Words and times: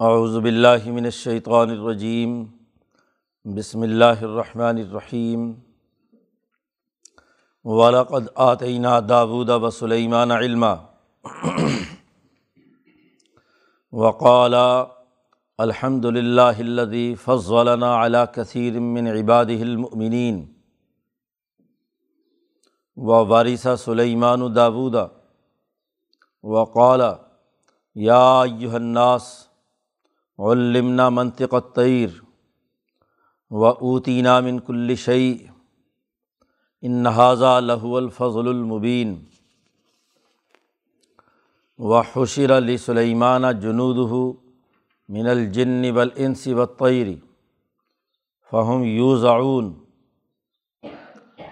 اعوذ 0.00 0.36
باللہ 0.40 0.90
من 0.92 1.04
الشیطان 1.04 1.70
الرجیم، 1.70 2.32
بسم 3.44 3.82
اللہ 3.82 4.22
الرحمن 4.22 4.78
الرحیم، 4.78 5.52
ولقد 7.64 8.26
آتینہ 8.46 8.98
داود 9.08 9.48
و 9.48 9.70
سلیمان 9.70 10.30
علما 10.30 10.74
وقال 13.92 14.54
الحمد 15.58 16.04
للہ 16.04 16.58
الذي 16.58 17.14
فضلنا 17.24 17.94
على 17.94 18.26
كثير 18.34 18.80
من 18.80 19.12
عباده 19.14 19.62
المؤمنين 19.62 20.44
و 22.96 23.24
وارث 23.24 23.66
سلیمان 23.84 24.54
داود 24.56 24.96
وقال 26.42 27.10
یا 27.94 28.22
ایہا 28.42 28.76
الناس 28.76 29.32
علمنا 30.38 31.08
منطق 31.08 31.54
الطیر 31.54 32.08
و 33.50 33.64
اوتینا 33.64 34.38
من 34.40 34.58
کل 34.60 34.94
شعی 34.94 35.34
ان 36.82 37.04
لہو 37.62 37.96
الفضل 37.96 38.48
المبین 38.48 39.14
و 41.78 42.00
حشر 42.14 42.56
علی 42.56 42.76
سلیمان 42.76 43.44
جنود 43.60 43.98
من 45.08 45.26
الجن 45.26 45.90
والانس 45.90 46.46
والطیر 46.46 47.14
فہم 48.50 48.84
یوزعون 48.84 49.72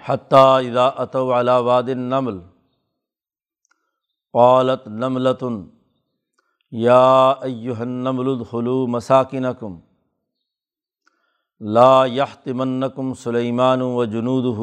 حتیٰ 0.06 0.46
اذا 0.58 0.86
اتوا 0.86 1.40
علی 1.40 1.60
واد 1.64 1.88
النمل 1.88 2.38
قالت 4.34 4.88
نملۃ 4.88 5.42
یا 6.72 7.30
ایہا 7.30 7.80
النمل 7.80 8.28
ادخلوا 8.28 8.86
مساکنکم 8.86 9.78
لا 11.60 12.04
یحتمنکم 12.06 13.14
سلیمان 13.14 13.82
و 13.82 14.04
جنودہ 14.04 14.60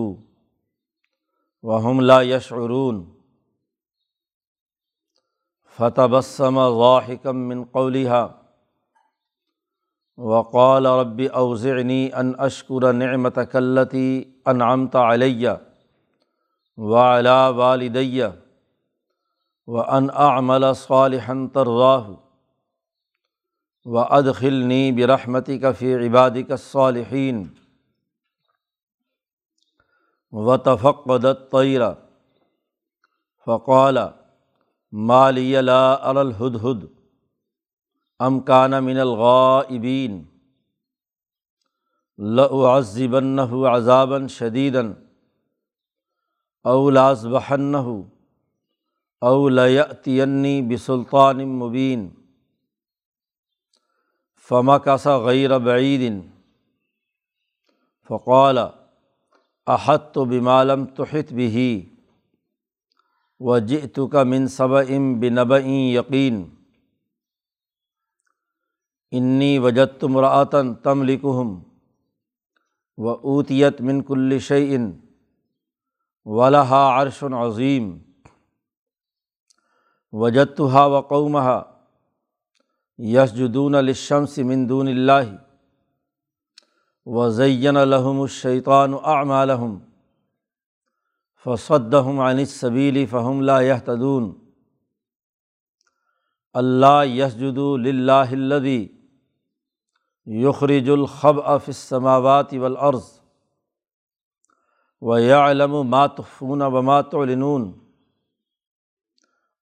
وہم 1.63 2.01
لا 2.01 2.21
یشعرون 2.21 3.03
فتبسم 5.77 6.59
ضاحکم 6.77 7.37
من 7.37 7.63
قولها 7.63 8.27
وقال 10.17 10.85
رب 10.85 11.21
اوزعنی 11.33 12.09
ان 12.13 12.33
اشکر 12.39 12.93
نعمتک 12.93 13.55
التی 13.55 14.23
انعمت 14.45 14.95
علی 14.95 15.47
وعلی 16.77 17.39
والدی 17.55 18.21
و 19.69 19.77
ان 19.77 20.07
اعمل 20.15 20.63
صالحا 20.75 21.33
ترضاہ 21.53 22.07
و 23.85 23.97
ادخلنی 23.97 24.91
برحمتی 24.91 25.57
کا 25.59 25.71
فی 25.71 25.93
عبادی 25.95 26.43
کا 26.43 26.55
صالحین 26.55 27.43
و 30.33 30.57
تفقدت 30.57 31.51
طیرہ 31.51 31.91
فقال 33.47 33.97
مالی 34.93 35.61
لا 35.61 35.93
الہدہد 36.09 36.83
ام 38.19 38.39
کان 38.39 38.83
من 38.83 38.97
الغائبین 38.99 40.23
لعذبنہ 42.19 43.41
عذابا 49.21 50.61
بسلطان 50.69 51.43
مبین 51.45 52.09
فما 54.35 54.77
کاسا 54.77 55.19
غیر 55.19 55.57
بعید 55.57 56.31
فقال 58.09 58.57
احت 59.67 60.13
تو 60.13 60.25
بمالم 60.25 60.85
تحت 60.85 61.33
بھی 61.33 61.89
و 63.39 63.59
جئت 63.59 63.99
کا 64.11 64.23
من 64.23 64.47
صب 64.47 64.73
ام 64.73 65.19
بنب 65.19 65.53
یقین 65.65 66.43
انی 69.11 69.59
وجت 69.59 70.03
مراتن 70.03 70.75
تم 70.75 71.03
لکہم 71.03 71.59
و 72.97 73.09
اوتیت 73.09 73.81
من 73.81 74.01
کل 74.01 74.39
شعین 74.39 74.91
ولہا 76.25 77.01
عرش 77.01 77.23
عظیم 77.23 77.97
وجتحا 80.13 80.85
و 80.85 81.01
قومہ 81.01 81.59
یس 82.99 83.33
جدون 83.35 83.75
الشمس 83.75 84.37
مندون 84.39 84.87
اللہ 84.87 85.35
و 87.05 87.29
زین 87.29 87.77
الحم 87.77 88.21
الشیطان 88.21 88.93
اعمالحم 89.03 89.77
فصدہم 91.45 92.19
عن 92.19 92.37
السبیل 92.37 93.05
فہم 93.05 93.41
لا 93.41 93.61
يهتدون 93.61 94.31
اللہ 96.53 97.05
یسجد 97.05 97.57
للہ 97.57 98.27
الذی 98.31 98.87
یخرج 100.27 100.89
الخب 100.89 101.39
فی 101.65 101.71
السماوات 101.71 102.53
والارض 102.53 103.07
و 105.01 105.17
یعلم 105.17 105.81
ما 105.87 106.05
تخفون 106.07 106.61
وما 106.61 107.01
تعلنون 107.01 107.78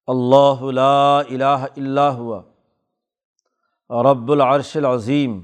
اللہ 0.08 0.62
لا 0.62 1.18
الہ 1.18 1.66
الا 1.76 2.10
ہوا، 2.10 2.42
رب 4.02 4.32
العرش 4.32 4.76
العظیم۔ 4.76 5.40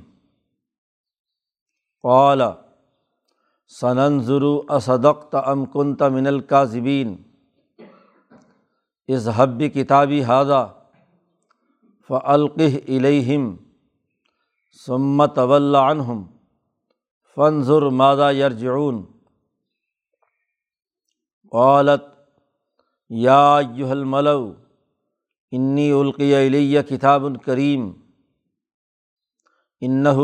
قال 2.02 2.42
ثننظر 3.80 4.42
اصدقت 4.68 5.34
ام 5.34 5.64
کنت 5.64 6.02
من 6.02 6.26
الکاذبین۔ 6.26 7.16
اذهب 9.08 9.62
کتابی 9.74 10.24
هذا 10.24 10.66
فالقه 12.08 12.96
الیہم 12.96 13.56
ثم 14.86 15.26
طول 15.26 15.76
عنہم 15.76 16.26
فانظر 17.34 17.82
ماذا 17.82 18.30
یرجعون۔ 18.30 19.04
قالت 21.50 22.13
یا 23.10 23.56
ایہا 23.56 23.90
الملو 23.90 24.54
انی 25.50 25.92
القی 25.92 26.34
الیہ 26.34 26.82
کتاب 26.82 27.22
کریم 27.44 27.92
انّہ 29.80 30.18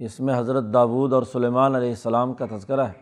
اس 0.00 0.18
میں 0.20 0.38
حضرت 0.38 0.64
داود 0.74 1.12
اور 1.12 1.22
سلیمان 1.22 1.74
علیہ 1.74 1.88
السلام 1.88 2.32
کا 2.34 2.46
تذکرہ 2.46 2.80
ہے۔ 2.80 3.00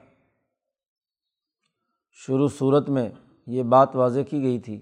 شروع 2.12 2.48
صورت 2.48 2.88
میں 2.88 3.08
یہ 3.46 3.62
بات 3.62 3.96
واضح 3.96 4.20
کی 4.20 4.42
گئی 4.42 4.58
تھی 4.58 4.80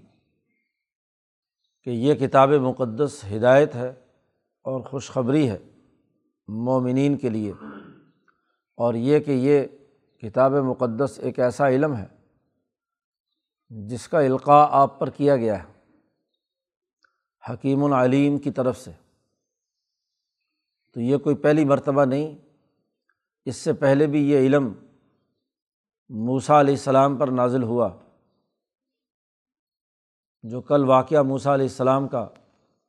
کہ 1.81 1.89
یہ 1.89 2.13
کتاب 2.15 2.49
مقدس 2.49 3.23
ہدایت 3.35 3.75
ہے 3.75 3.89
اور 4.65 4.81
خوشخبری 4.81 5.49
ہے 5.49 5.57
مومنین 6.47 7.17
کے 7.17 7.29
لیے، 7.29 7.51
اور 8.77 8.93
یہ 8.93 9.19
کہ 9.19 9.31
یہ 9.31 9.65
کتاب 10.23 10.53
مقدس 10.53 11.19
ایک 11.19 11.39
ایسا 11.39 11.69
علم 11.69 11.95
ہے 11.95 12.05
جس 13.71 14.07
کا 14.07 14.19
القاع 14.19 14.67
آپ 14.71 14.99
پر 14.99 15.09
کیا 15.09 15.35
گیا 15.35 15.63
ہے۔ 15.63 15.67
حکیم 17.43 17.83
العلیم 17.83 18.37
کی 18.37 18.51
طرف 18.51 18.77
سے۔ 18.77 18.91
تو 20.93 21.01
یہ 21.01 21.17
کوئی 21.17 21.35
پہلی 21.35 21.65
مرتبہ 21.65 22.05
نہیں۔ 22.05 22.37
اس 23.45 23.55
سے 23.55 23.73
پہلے 23.73 24.07
بھی 24.07 24.31
یہ 24.31 24.37
علم 24.37 24.73
موسا 26.09 26.59
علیہ 26.59 26.73
السلام 26.73 27.17
پر 27.17 27.27
نازل 27.27 27.63
ہوا۔ 27.63 27.97
جو 30.43 30.61
کل 30.61 30.83
واقعہ 30.83 31.21
موسا 31.21 31.53
علیہ 31.53 31.65
السلام 31.65 32.07
کا 32.07 32.27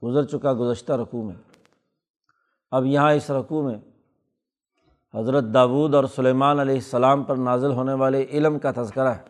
گزر 0.03 0.25
چکا 0.25 0.55
گزشتہ 0.55 0.93
رقوع 0.93 1.23
میں۔ 1.23 1.37
اب 2.71 2.85
یہاں 2.87 3.13
اس 3.13 3.31
رقوع 3.31 3.71
میں 3.71 3.79
حضرت 5.15 5.45
داود 5.55 5.95
اور 5.95 6.05
سلیمان 6.05 6.59
علیہ 6.59 6.75
السلام 6.75 7.25
پر 7.25 7.37
نازل 7.37 7.71
ہونے 7.71 7.95
والے 7.95 8.27
علم 8.31 8.59
کا 8.59 8.73
تذکرہ 8.73 9.09
ہے۔ 9.09 9.23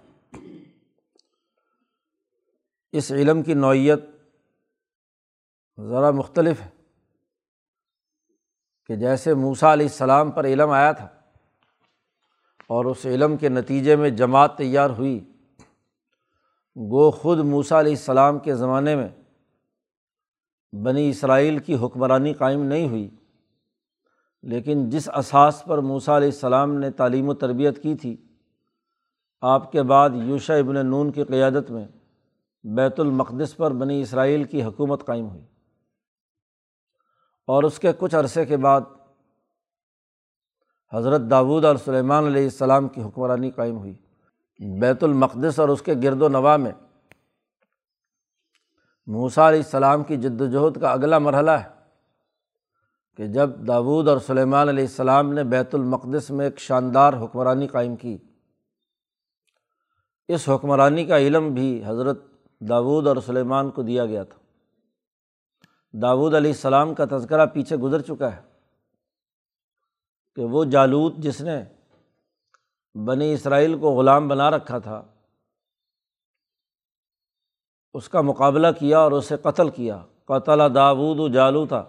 اس 2.92 3.12
علم 3.12 3.42
کی 3.42 3.54
نوعیت 3.54 4.00
ذرا 5.80 6.10
مختلف 6.10 6.60
ہے۔ 6.60 6.77
کہ 8.88 8.96
جیسے 8.96 9.34
موسا 9.34 9.72
علیہ 9.72 9.86
السلام 9.86 10.30
پر 10.30 10.44
علم 10.44 10.70
آیا 10.70 10.92
تھا 10.92 11.08
اور 12.66 12.84
اس 12.84 13.06
علم 13.06 13.36
کے 13.36 13.48
نتیجے 13.48 13.96
میں 13.96 14.10
جماعت 14.10 14.56
تیار 14.58 14.90
ہوئی 14.90 15.18
گو 16.76 17.10
خود 17.10 17.38
موسا 17.38 17.80
علیہ 17.80 17.92
السلام 17.92 18.38
کے 18.38 18.54
زمانے 18.54 18.96
میں 18.96 19.08
بنی 20.72 21.08
اسرائیل 21.08 21.58
کی 21.58 21.76
حکمرانی 21.82 22.32
قائم 22.32 22.62
نہیں 22.62 22.88
ہوئی، 22.88 23.08
لیکن 24.42 24.88
جس 24.90 25.08
اساس 25.16 25.62
پر 25.64 25.78
موسا 25.78 26.16
علیہ 26.16 26.28
السلام 26.28 26.74
نے 26.74 26.90
تعلیم 26.90 27.28
و 27.28 27.34
تربیت 27.34 27.82
کی 27.82 27.94
تھی، 27.94 28.16
آپ 29.42 29.70
کے 29.72 29.82
بعد 29.82 30.10
یوشا 30.14 30.54
ابن 30.54 30.86
نون 30.86 31.12
کی 31.12 31.24
قیادت 31.24 31.70
میں 31.70 31.86
بیت 32.64 33.00
المقدس 33.00 33.56
پر 33.56 33.72
بنی 33.72 34.00
اسرائیل 34.00 34.44
کی 34.44 34.62
حکومت 34.62 35.06
قائم 35.06 35.28
ہوئی۔ 35.28 35.44
اور 37.48 37.62
اس 37.62 37.78
کے 37.78 37.92
کچھ 37.98 38.14
عرصے 38.14 38.44
کے 38.46 38.56
بعد 38.56 38.80
حضرت 40.92 41.20
داود 41.30 41.64
اور 41.64 41.76
سلیمان 41.76 42.26
علیہ 42.26 42.42
السلام 42.42 42.88
کی 42.88 43.02
حکمرانی 43.02 43.50
قائم 43.50 43.78
ہوئی۔ 43.78 43.94
بیت 44.80 45.04
المقدس 45.04 45.58
اور 45.58 45.68
اس 45.68 45.82
کے 45.82 45.94
گرد 46.02 46.22
و 46.22 46.28
نواح 46.28 46.56
میں 46.56 46.72
موسا 49.06 49.48
علیہ 49.48 49.58
السلام 49.58 50.04
کی 50.04 50.16
جد 50.16 50.40
وجہد 50.40 50.80
کا 50.80 50.92
اگلا 50.92 51.18
مرحلہ 51.18 51.50
ہے 51.50 51.68
کہ 53.16 53.26
جب 53.26 53.50
داود 53.66 54.08
اور 54.08 54.18
سلیمان 54.18 54.68
علیہ 54.68 54.84
السلام 54.84 55.32
نے 55.32 55.44
بیت 55.44 55.74
المقدس 55.74 56.30
میں 56.30 56.44
ایک 56.44 56.58
شاندار 56.58 57.12
حکمرانی 57.12 57.66
قائم 57.66 57.96
کی۔ 57.96 58.18
اس 60.28 60.48
حکمرانی 60.48 61.04
کا 61.04 61.18
علم 61.18 61.54
بھی 61.54 61.82
حضرت 61.86 62.22
داود 62.60 63.06
اور 63.06 63.16
سلیمان 63.26 63.70
کو 63.70 63.82
دیا 63.82 64.06
گیا 64.06 64.24
تھا۔ 64.24 64.37
داود 65.94 66.34
علیہ 66.34 66.50
السلام 66.50 66.94
کا 66.94 67.04
تذکرہ 67.10 67.46
پیچھے 67.46 67.76
گزر 67.76 68.00
چکا 68.00 68.36
ہے 68.36 68.40
کہ 70.36 70.44
وہ 70.44 70.64
جالود 70.64 71.14
جس 71.18 71.40
نے 71.40 71.62
بنی 72.94 73.32
اسرائیل 73.32 73.78
کو 73.78 73.90
غلام 73.90 74.28
بنا 74.28 74.50
رکھا 74.50 74.78
تھا، 74.78 75.02
اس 77.94 78.08
کا 78.08 78.20
مقابلہ 78.20 78.66
کیا 78.78 78.98
اور 78.98 79.12
اسے 79.12 79.36
قتل 79.36 79.70
کیا۔ 79.70 79.98
قتل 80.24 80.60
داود 80.74 81.20
و 81.20 81.28
جالو 81.28 81.66
تھا 81.66 81.84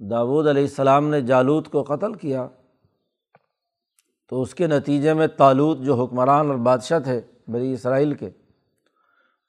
داود 0.00 0.46
علیہ 0.46 0.62
السلام 0.62 1.08
نے 1.08 1.20
جالود 1.20 1.68
کو 1.68 1.82
قتل 1.82 2.14
کیا 2.14 2.46
تو 4.28 4.42
اس 4.42 4.54
کے 4.54 4.66
نتیجے 4.66 5.14
میں 5.14 5.26
تالود 5.26 5.84
جو 5.84 5.94
حکمران 5.94 6.50
اور 6.50 6.56
بادشاہ 6.56 6.98
تھے 6.98 7.20
بری 7.48 7.72
اسرائیل 7.72 8.14
کے، 8.14 8.30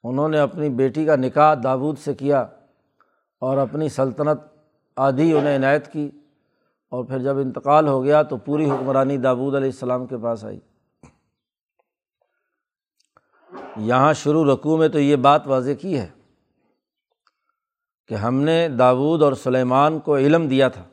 انہوں 0.04 0.28
نے 0.28 0.38
اپنی 0.38 0.68
بیٹی 0.68 1.04
کا 1.04 1.16
نکاح 1.16 1.54
داود 1.64 1.98
سے 1.98 2.14
کیا۔ 2.14 2.46
اور 3.40 3.56
اپنی 3.56 3.88
سلطنت 3.88 4.40
آدھی 4.96 5.38
انہیں 5.38 5.56
عنایت 5.56 5.92
کی 5.92 6.10
اور 6.90 7.04
پھر 7.04 7.18
جب 7.18 7.38
انتقال 7.38 7.88
ہو 7.88 8.04
گیا 8.04 8.22
تو 8.22 8.36
پوری 8.36 8.70
حکمرانی 8.70 9.16
داود 9.16 9.54
علیہ 9.54 9.68
السلام 9.68 10.06
کے 10.06 10.16
پاس 10.18 10.44
آئی۔ 10.44 10.60
یہاں 13.76 14.12
شروع 14.12 14.54
رقوع 14.54 14.78
میں 14.78 14.88
تو 14.88 15.00
یہ 15.00 15.16
بات 15.16 15.46
واضح 15.46 15.70
کی 15.80 15.98
ہے 15.98 16.08
کہ 18.08 18.14
ہم 18.14 18.34
نے 18.34 18.68
داود 18.68 19.22
اور 19.22 19.32
سلیمان 19.32 19.98
کو 19.98 20.16
علم 20.16 20.48
دیا 20.48 20.68
تھا۔ 20.68 20.84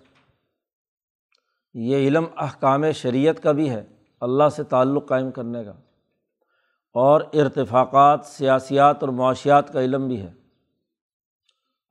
یہ 1.74 1.98
علم 1.98 2.26
احکام 2.38 2.92
شریعت 2.92 3.44
کا 3.44 3.52
بھی 3.52 3.70
ہے، 3.70 3.86
اللہ 4.22 4.50
سے 4.50 4.64
تعلق 4.64 5.10
قائم 5.10 5.32
کرنے 5.32 5.64
کا۔ 5.64 5.74
اور 6.94 7.22
ارتفاقات، 7.34 8.26
سیاسیات 8.26 8.98
اور 9.02 9.10
معاشیات 9.10 9.74
کا 9.74 9.82
علم 9.82 10.08
بھی 10.08 10.22
ہے۔ 10.22 10.47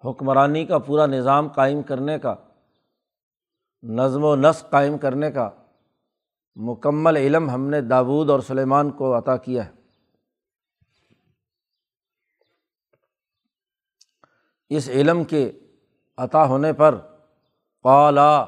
حکمرانی 0.06 0.66
کا 0.66 0.78
پورا 0.78 1.06
نظام 1.06 1.48
قائم 1.48 1.82
کرنے 1.82 2.18
کا، 2.18 2.34
نظم 3.82 4.24
و 4.24 4.36
نسق 4.36 4.70
قائم 4.70 4.98
کرنے 4.98 5.30
کا 5.30 5.50
مکمل 6.56 7.16
علم 7.16 7.50
ہم 7.50 7.68
نے 7.68 7.80
داود 7.80 8.30
اور 8.30 8.40
سلیمان 8.40 8.90
کو 8.90 9.18
عطا 9.18 9.36
کیا 9.36 9.66
ہے۔ 9.66 9.70
اس 14.68 14.88
علم 14.88 15.24
کے 15.24 15.52
عطا 16.16 16.46
ہونے 16.46 16.72
پر 16.72 16.94
قالا 17.82 18.46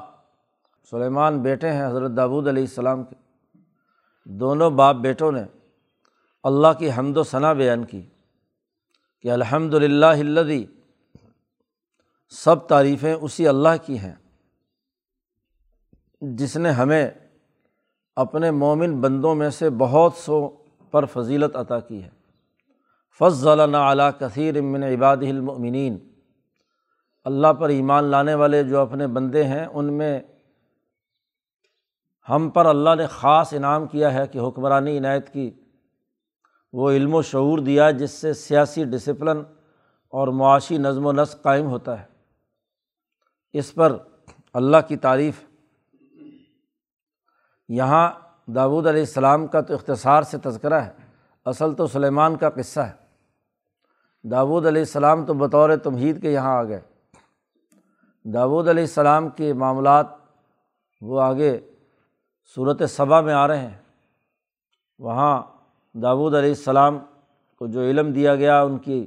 سلیمان 0.89 1.41
بیٹے 1.41 1.71
ہیں 1.71 1.87
حضرت 1.87 2.11
داود 2.17 2.47
علیہ 2.47 2.63
السلام 2.63 3.03
کے۔ 3.03 3.15
دونوں 4.25 4.69
باپ 4.69 4.95
بیٹوں 4.95 5.31
نے 5.31 5.43
اللہ 6.43 6.73
کی 6.79 6.91
حمد 6.91 7.17
و 7.17 7.23
ثناء 7.23 7.53
بیان 7.53 7.83
کی 7.83 8.09
کہ 9.21 9.31
الحمد 9.31 9.73
للہ 9.73 10.05
الدی 10.05 10.65
سب 12.29 12.67
تعریفیں 12.67 13.13
اسی 13.13 13.47
اللہ 13.47 13.85
کی 13.85 13.99
ہیں۔ 13.99 14.15
جس 16.21 16.57
نے 16.57 16.71
ہمیں 16.71 17.11
اپنے 18.15 18.51
مومن 18.51 19.01
بندوں 19.01 19.35
میں 19.35 19.49
سے 19.49 19.69
بہت 19.69 20.13
سو 20.13 20.49
پر 20.91 21.05
فضیلت 21.05 21.55
عطا 21.55 21.79
کی 21.79 22.03
ہے۔ 22.03 22.09
فض 23.19 23.47
علیٰ 23.47 24.11
کثیر 24.19 24.57
امن 24.57 24.83
عباد 24.83 25.17
المنین 25.17 25.97
اللہ 27.23 27.53
پر 27.53 27.69
ایمان 27.69 28.03
لانے 28.03 28.33
والے 28.33 28.63
جو 28.63 28.79
اپنے 28.79 29.07
بندے 29.07 29.43
ہیں، 29.43 29.65
ان 29.65 29.93
میں 29.93 30.19
ہم 32.29 32.49
پر 32.49 32.65
اللہ 32.65 32.95
نے 32.97 33.07
خاص 33.07 33.53
انعام 33.53 33.87
کیا 33.87 34.13
ہے 34.13 34.27
کہ 34.27 34.39
حکمرانی 34.39 34.97
عنایت 34.97 35.33
کی۔ 35.33 35.51
وہ 36.73 36.91
علم 36.91 37.15
و 37.15 37.21
شعور 37.21 37.59
دیا 37.59 37.91
جس 37.91 38.11
سے 38.11 38.33
سیاسی 38.33 38.83
ڈسپلن 38.83 39.37
اور 40.09 40.27
معاشی 40.27 40.77
نظم 40.77 41.05
و 41.05 41.11
نسق 41.11 41.41
قائم 41.41 41.65
ہوتا 41.65 42.01
ہے۔ 42.01 42.18
اس 43.53 43.73
پر 43.73 43.97
اللہ 44.53 44.77
کی 44.87 44.97
تعریف۔ 44.97 45.43
یہاں 47.67 48.11
داود 48.47 48.87
علیہ 48.87 48.99
السلام 48.99 49.47
کا 49.47 49.61
تو 49.61 49.73
اختصار 49.73 50.23
سے 50.23 50.37
تذکرہ 50.37 50.73
ہے، 50.73 50.91
اصل 51.45 51.73
تو 51.73 51.87
سلیمان 51.87 52.37
کا 52.37 52.49
قصہ 52.49 52.79
ہے۔ 52.79 52.93
داود 54.29 54.65
علیہ 54.65 54.81
السلام 54.81 55.25
تو 55.25 55.33
بطور 55.33 55.77
تمہید 55.77 56.21
کے 56.21 56.31
یہاں 56.31 56.57
آ 56.57 56.63
گئے۔ 56.63 56.81
داود 58.33 58.67
علیہ 58.67 58.83
السلام 58.83 59.29
کے 59.29 59.53
معاملات 59.53 60.05
وہ 61.01 61.21
آگے 61.21 61.59
صورت 62.55 62.81
صبا 62.89 63.21
میں 63.21 63.33
آ 63.33 63.47
رہے 63.47 63.67
ہیں۔ 63.67 63.81
وہاں 64.99 65.43
داود 65.93 66.35
علیہ 66.35 66.49
السلام 66.49 66.99
کو 67.55 67.67
جو 67.67 67.81
علم 67.81 68.11
دیا 68.11 68.35
گیا، 68.35 68.61
ان 68.61 68.77
کی 68.77 69.05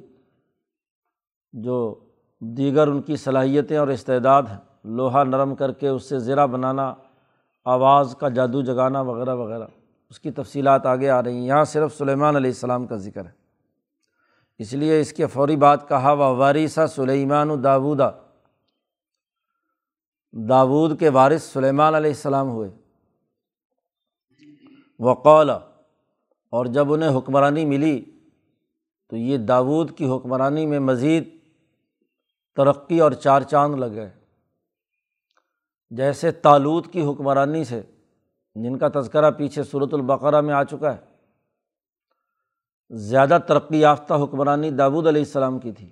جو 1.53 2.05
دیگر 2.45 2.89
ان 2.89 3.03
کی 3.03 3.17
صلاحیتیں 3.17 3.77
اور 3.77 3.89
استعداد 3.89 4.43
ہیں۔ 4.43 4.59
لوہا 4.85 5.25
نرم 5.25 5.55
کر 5.55 5.73
کے 5.73 5.89
اس 5.89 6.09
سے 6.09 6.19
زرہ 6.19 6.47
بنانا، 6.47 6.95
آواز 7.65 8.17
کا 8.21 8.29
جادو 8.29 8.63
جگانا 8.63 9.01
وغیرہ 9.01 9.35
وغیرہ۔ 9.35 9.65
اس 10.11 10.21
کی 10.21 10.31
تفصیلات 10.31 10.87
آگے 10.87 11.11
آ 11.11 11.23
رہی 11.23 11.35
ہیں۔ 11.35 11.47
یہاں 11.47 11.65
صرف 11.65 11.99
سلیمان 11.99 12.37
علیہ 12.37 12.51
السلام 12.51 12.87
کا 12.87 12.97
ذکر 12.97 13.25
ہے۔ 13.25 13.31
اس 14.59 14.73
لیے 14.73 15.01
اس 15.01 15.13
کے 15.13 15.27
فوری 15.27 15.57
بات 15.57 15.89
کہا، 15.89 16.13
و 16.13 16.37
وارثہ 16.37 16.87
سلیمان 16.87 17.51
و 17.51 17.57
داودا 17.57 18.11
داود 20.33 20.99
کے 20.99 21.09
وارث 21.09 21.43
سلیمان 21.43 21.95
علیہ 21.95 22.11
السلام 22.11 22.51
ہوئے۔ 22.51 22.71
وقول 24.99 25.51
اور 26.51 26.67
جب 26.67 26.93
انہیں 26.93 27.19
حکمرانی 27.19 27.65
ملی 27.65 28.05
تو 29.11 29.17
یہ 29.17 29.37
داود 29.37 29.97
کی 29.97 30.11
حکمرانی 30.11 30.67
میں 30.67 30.79
مزید 30.79 31.42
ترقی 32.57 33.01
اور 33.01 33.13
چار 33.13 33.43
چاند 33.43 33.75
لگ 33.75 33.95
گئے 33.95 34.11
جیسے 35.91 36.33
تالود 36.33 36.93
کی 36.93 37.05
حکمرانی 37.05 37.65
سے، 37.65 37.83
جن 38.55 38.79
کا 38.79 39.01
تذکرہ 39.01 39.31
پیچھے 39.31 39.63
صورت 39.63 39.95
البقرہ 39.95 40.41
میں 40.41 40.55
آ 40.55 40.65
چکا 40.65 40.95
ہے۔ 40.95 41.01
زیادہ 42.91 43.39
ترقی 43.47 43.81
یافتہ 43.81 44.15
حکمرانی 44.15 44.71
داود 44.71 45.07
علیہ 45.07 45.23
السلام 45.23 45.59
کی 45.59 45.73
تھی۔ 45.73 45.87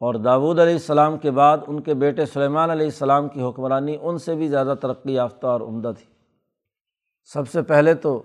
اور 0.00 0.14
داود 0.14 0.58
علیہ 0.58 0.72
السلام 0.72 1.18
کے 1.18 1.30
بعد 1.30 1.58
ان 1.66 1.82
کے 1.82 1.94
بیٹے 1.94 2.26
سلیمان 2.26 2.70
علیہ 2.70 2.86
السلام 2.86 3.28
کی 3.28 3.42
حکمرانی 3.42 3.96
ان 4.00 4.18
سے 4.18 4.34
بھی 4.34 4.48
زیادہ 4.48 4.74
ترقی 4.80 5.14
یافتہ 5.14 5.46
اور 5.46 5.60
عمدہ 5.60 5.92
تھی۔ 5.98 6.06
سب 7.24 7.48
سے 7.48 7.62
پہلے 7.62 7.94
تو 7.94 8.22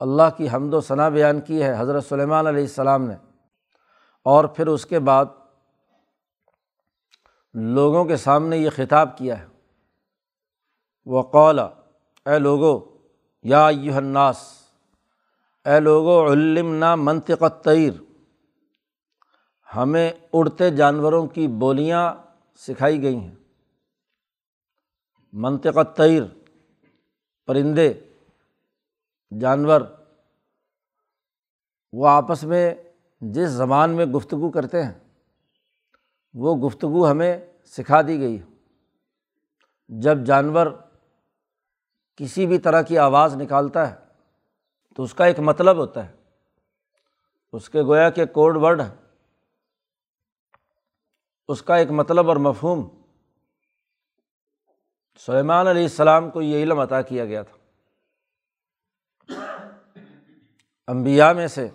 اللہ 0.00 0.36
کی 0.36 0.48
حمد 0.48 0.74
و 0.74 0.80
ثناء 0.80 1.08
بیان 1.08 1.40
کی 1.40 1.62
ہے 1.62 1.74
حضرت 1.78 2.04
سلیمان 2.04 2.46
علیہ 2.46 2.62
السلام 2.62 3.02
نے۔ 3.02 3.14
اور 4.24 4.44
پھر 4.44 4.66
اس 4.66 4.86
کے 4.86 4.98
بعد 4.98 5.24
لوگوں 7.60 8.04
کے 8.04 8.16
سامنے 8.16 8.56
یہ 8.56 8.70
خطاب 8.70 9.18
کیا 9.18 9.38
ہے۔ 9.38 9.46
وہ 11.06 11.22
قول 11.22 11.58
اے 11.58 12.38
لوگو، 12.38 12.98
یا 13.42 13.66
الناس، 13.66 14.62
اے 15.64 15.80
لوگو 15.80 16.32
علم 16.32 16.74
نا 16.74 16.94
منطقت 16.94 17.64
تعیر 17.64 17.92
ہمیں 19.76 20.12
اڑتے 20.32 20.70
جانوروں 20.70 21.26
کی 21.26 21.48
بولیاں 21.48 22.14
سکھائی 22.56 23.02
گئی 23.02 23.16
ہیں۔ 23.16 23.34
منطقت 25.32 25.96
تعیر 25.96 26.22
پرندے، 27.46 27.94
جانور۔ 29.40 29.80
وہ 31.92 32.08
آپس 32.08 32.44
میں 32.44 32.74
جس 33.20 33.48
زبان 33.48 33.90
میں 33.90 34.06
گفتگو 34.06 34.50
کرتے 34.50 34.82
ہیں، 34.82 34.92
وہ 36.34 36.56
گفتگو 36.56 37.10
ہمیں 37.10 37.47
سکھا 37.68 38.02
دی 38.02 38.20
گئی۔ 38.20 38.42
جب 39.88 40.18
جانور 40.18 40.66
کسی 42.16 42.46
بھی 42.46 42.58
طرح 42.58 42.82
کی 42.82 42.98
آواز 42.98 43.36
نکالتا 43.36 43.90
ہے 43.90 43.96
تو 44.96 45.02
اس 45.02 45.14
کا 45.14 45.24
ایک 45.24 45.40
مطلب 45.40 45.76
ہوتا 45.76 46.08
ہے۔ 46.08 46.14
اس 47.52 47.70
کے 47.70 47.82
گویا 47.82 48.10
کے 48.10 48.26
کوڈ 48.26 48.56
ورڈ 48.56 48.80
ہے۔ 48.80 48.94
اس 51.48 51.62
کا 51.62 51.76
ایک 51.76 51.90
مطلب 51.90 52.28
اور 52.28 52.36
مفہوم۔ 52.36 52.88
سلیمان 55.18 55.66
علیہ 55.66 55.82
السلام 55.82 56.30
کو 56.30 56.42
یہ 56.42 56.62
علم 56.62 56.78
عطا 56.78 57.02
کیا 57.02 57.24
گیا 57.24 57.42
تھا۔ 57.42 57.56
امبیا 60.86 61.32
میں 61.32 61.46
سے 61.46 61.68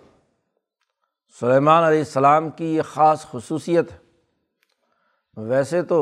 سلیمان 1.40 1.84
علیہ 1.84 1.98
السلام 1.98 2.50
کی 2.50 2.76
یہ 2.76 2.82
خاص 2.82 3.26
خصوصیت 3.26 3.92
ہے۔ 3.92 4.03
ویسے 5.36 5.82
تو 5.82 5.98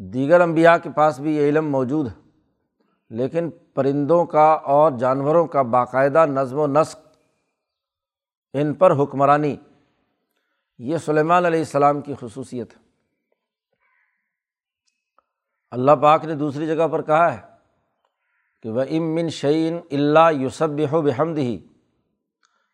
دیگر 0.00 0.40
انبیاء 0.40 0.76
کے 0.82 0.90
پاس 0.90 1.20
بھی 1.20 1.36
یہ 1.36 1.48
علم 1.48 1.70
موجود 1.70 2.06
ہے، 2.06 2.12
لیکن 3.10 3.50
پرندوں 3.74 4.24
کا 4.26 4.46
اور 4.66 4.92
جانوروں 4.92 5.46
کا 5.46 5.62
باقاعدہ 5.62 6.24
نظم 6.26 6.58
و 6.58 6.66
نسق 6.66 6.98
ان 8.54 8.74
پر 8.74 8.92
حکمرانی، 8.96 9.56
یہ 10.78 10.96
سلیمان 10.96 11.46
علیہ 11.46 11.58
السلام 11.58 12.00
کی 12.00 12.14
خصوصیت 12.20 12.76
ہے۔ 12.76 12.86
اللہ 15.72 15.92
پاک 15.92 16.24
نے 16.24 16.34
دوسری 16.34 16.66
جگہ 16.66 16.86
پر 16.88 17.02
کہا 17.02 17.32
ہے 17.34 17.40
کہ 18.64 18.70
وہ 18.70 18.82
امن 18.90 19.28
شعین 19.28 19.78
اللہ 19.90 20.30
یوسب 20.32 20.80
و 20.92 21.00
بحمد 21.02 21.38
ہی 21.38 21.58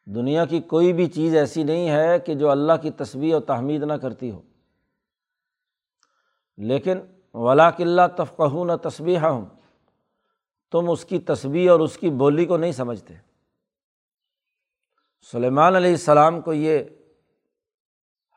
دنیا 0.06 0.44
کی 0.44 0.60
کوئی 0.60 0.92
بھی 0.92 1.06
چیز 1.06 1.36
ایسی 1.36 1.62
نہیں 1.62 1.88
ہے 1.90 2.18
کہ 2.18 2.34
جو 2.34 2.50
اللہ 2.50 2.72
کی 2.82 2.90
تصویر 2.90 3.34
و 3.34 3.40
تحمید 3.40 3.82
نہ 3.82 3.92
کرتی 3.92 4.30
ہو۔ 4.30 4.40
لیکن 6.56 6.98
ولا 7.34 7.70
قلّہ 7.70 8.02
تفقہ 8.16 8.64
نہ 8.64 8.88
تصویر 8.88 9.22
ہوں 9.22 9.44
تم 10.72 10.90
اس 10.90 11.04
کی 11.04 11.18
تصویر 11.18 11.70
اور 11.70 11.80
اس 11.80 11.96
کی 11.96 12.10
بولی 12.10 12.46
کو 12.46 12.56
نہیں 12.56 12.72
سمجھتے۔ 12.72 13.14
سلیمان 15.32 15.76
علیہ 15.76 15.90
السلام 15.90 16.40
کو 16.40 16.52
یہ 16.52 16.78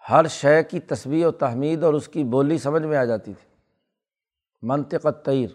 ہر 0.09 0.27
شے 0.27 0.63
کی 0.63 0.79
تصویر 0.79 1.27
و 1.27 1.31
تحمید 1.31 1.83
اور 1.83 1.93
اس 1.93 2.07
کی 2.07 2.23
بولی 2.23 2.57
سمجھ 2.57 2.83
میں 2.83 2.97
آ 2.97 3.05
جاتی 3.05 3.33
تھی۔ 3.33 3.49
منطق 4.61 5.07
تیر 5.25 5.49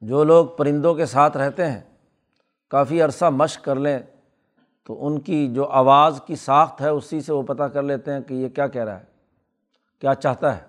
جو 0.00 0.24
لوگ 0.24 0.46
پرندوں 0.46 0.94
کے 0.94 1.06
ساتھ 1.06 1.36
رہتے 1.36 1.70
ہیں، 1.70 1.80
کافی 2.68 3.02
عرصہ 3.02 3.24
مشق 3.24 3.64
کر 3.64 3.76
لیں، 3.76 3.98
تو 4.84 5.06
ان 5.06 5.20
کی 5.20 5.54
جو 5.54 5.66
آواز 5.66 6.20
کی 6.26 6.36
ساخت 6.36 6.80
ہے، 6.80 6.88
اسی 6.88 7.20
سے 7.20 7.32
وہ 7.32 7.42
پتہ 7.42 7.62
کر 7.62 7.82
لیتے 7.82 8.12
ہیں 8.12 8.20
کہ 8.20 8.34
یہ 8.34 8.48
کیا 8.48 8.66
کہہ 8.66 8.84
رہا 8.84 9.00
ہے۔ 9.00 9.11
کیا 10.02 10.14
چاہتا 10.14 10.56
ہے؟ 10.56 10.60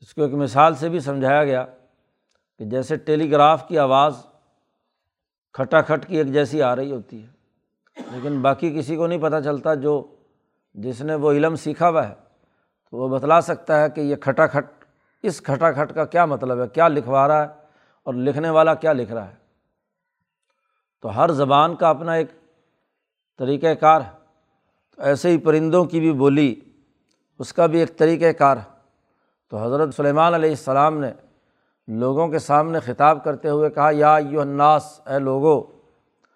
اس 0.00 0.14
کو 0.14 0.22
ایک 0.22 0.32
مثال 0.32 0.74
سے 0.74 0.88
بھی 0.88 1.00
سمجھایا 1.00 1.44
گیا 1.44 1.66
کہ 2.58 2.64
جیسے 2.64 2.96
ٹیلی 2.96 3.30
گراف 3.30 3.68
کی 3.68 3.78
آواز 3.78 4.14
کھٹا 5.52 5.80
کھٹ 5.80 6.06
کی 6.06 6.16
ایک 6.18 6.26
جیسی 6.26 6.62
آ 6.62 6.76
رہی 6.76 6.92
ہوتی 6.92 7.22
ہے، 7.22 7.26
لیکن 8.12 8.40
باقی 8.42 8.78
کسی 8.78 8.96
کو 8.96 9.06
نہیں 9.06 9.18
پتہ 9.18 9.40
چلتا 9.44 9.74
جو 9.74 10.16
جس 10.74 11.00
نے 11.00 11.14
وہ 11.14 11.32
علم 11.32 11.56
سیکھا 11.56 11.88
ہوا 11.88 12.08
ہے، 12.08 12.14
تو 12.90 12.96
وہ 12.96 13.08
بتلا 13.08 13.40
سکتا 13.40 13.82
ہے 13.82 13.90
کہ 13.90 14.00
یہ 14.00 14.16
کھٹا 14.16 14.46
کھٹ، 14.46 14.84
اس 15.22 15.40
کھٹا 15.40 15.72
کھٹ 15.72 15.94
کا 15.94 16.04
کیا 16.04 16.24
مطلب 16.24 16.62
ہے؟ 16.62 16.68
کیا 16.68 16.88
لکھوا 16.88 17.28
رہا 17.28 17.42
ہے؟ 17.42 17.48
اور 18.02 18.14
لکھنے 18.14 18.50
والا 18.50 18.74
کیا 18.74 18.92
لکھ 18.92 19.12
رہا 19.12 19.28
ہے؟ 19.28 19.34
تو 21.00 21.16
ہر 21.16 21.30
زبان 21.30 21.76
کا 21.76 21.88
اپنا 21.88 22.12
ایک 22.12 22.30
طریقۂ 23.38 23.80
کار 23.80 24.00
ہے۔ 24.00 24.10
تو 24.90 25.02
ایسے 25.02 25.30
ہی 25.30 25.38
پرندوں 25.38 25.84
کی 25.84 26.00
بھی 26.00 26.12
بولی 26.12 26.60
اس 27.38 27.52
کا 27.52 27.66
بھی 27.66 27.80
ایک 27.80 27.98
طریقۂ 27.98 28.38
کار۔ 28.38 28.56
ہے 28.56 28.76
تو 29.50 29.58
حضرت 29.58 29.94
سلیمان 29.94 30.34
علیہ 30.34 30.50
السلام 30.50 30.98
نے 30.98 31.12
لوگوں 31.88 32.28
کے 32.28 32.38
سامنے 32.38 32.80
خطاب 32.80 33.24
کرتے 33.24 33.48
ہوئے 33.48 33.70
کہا، 33.70 33.90
یا 33.92 34.18
یو 34.30 34.40
الناس، 34.40 35.00
اے 35.06 35.18
لوگو، 35.18 35.64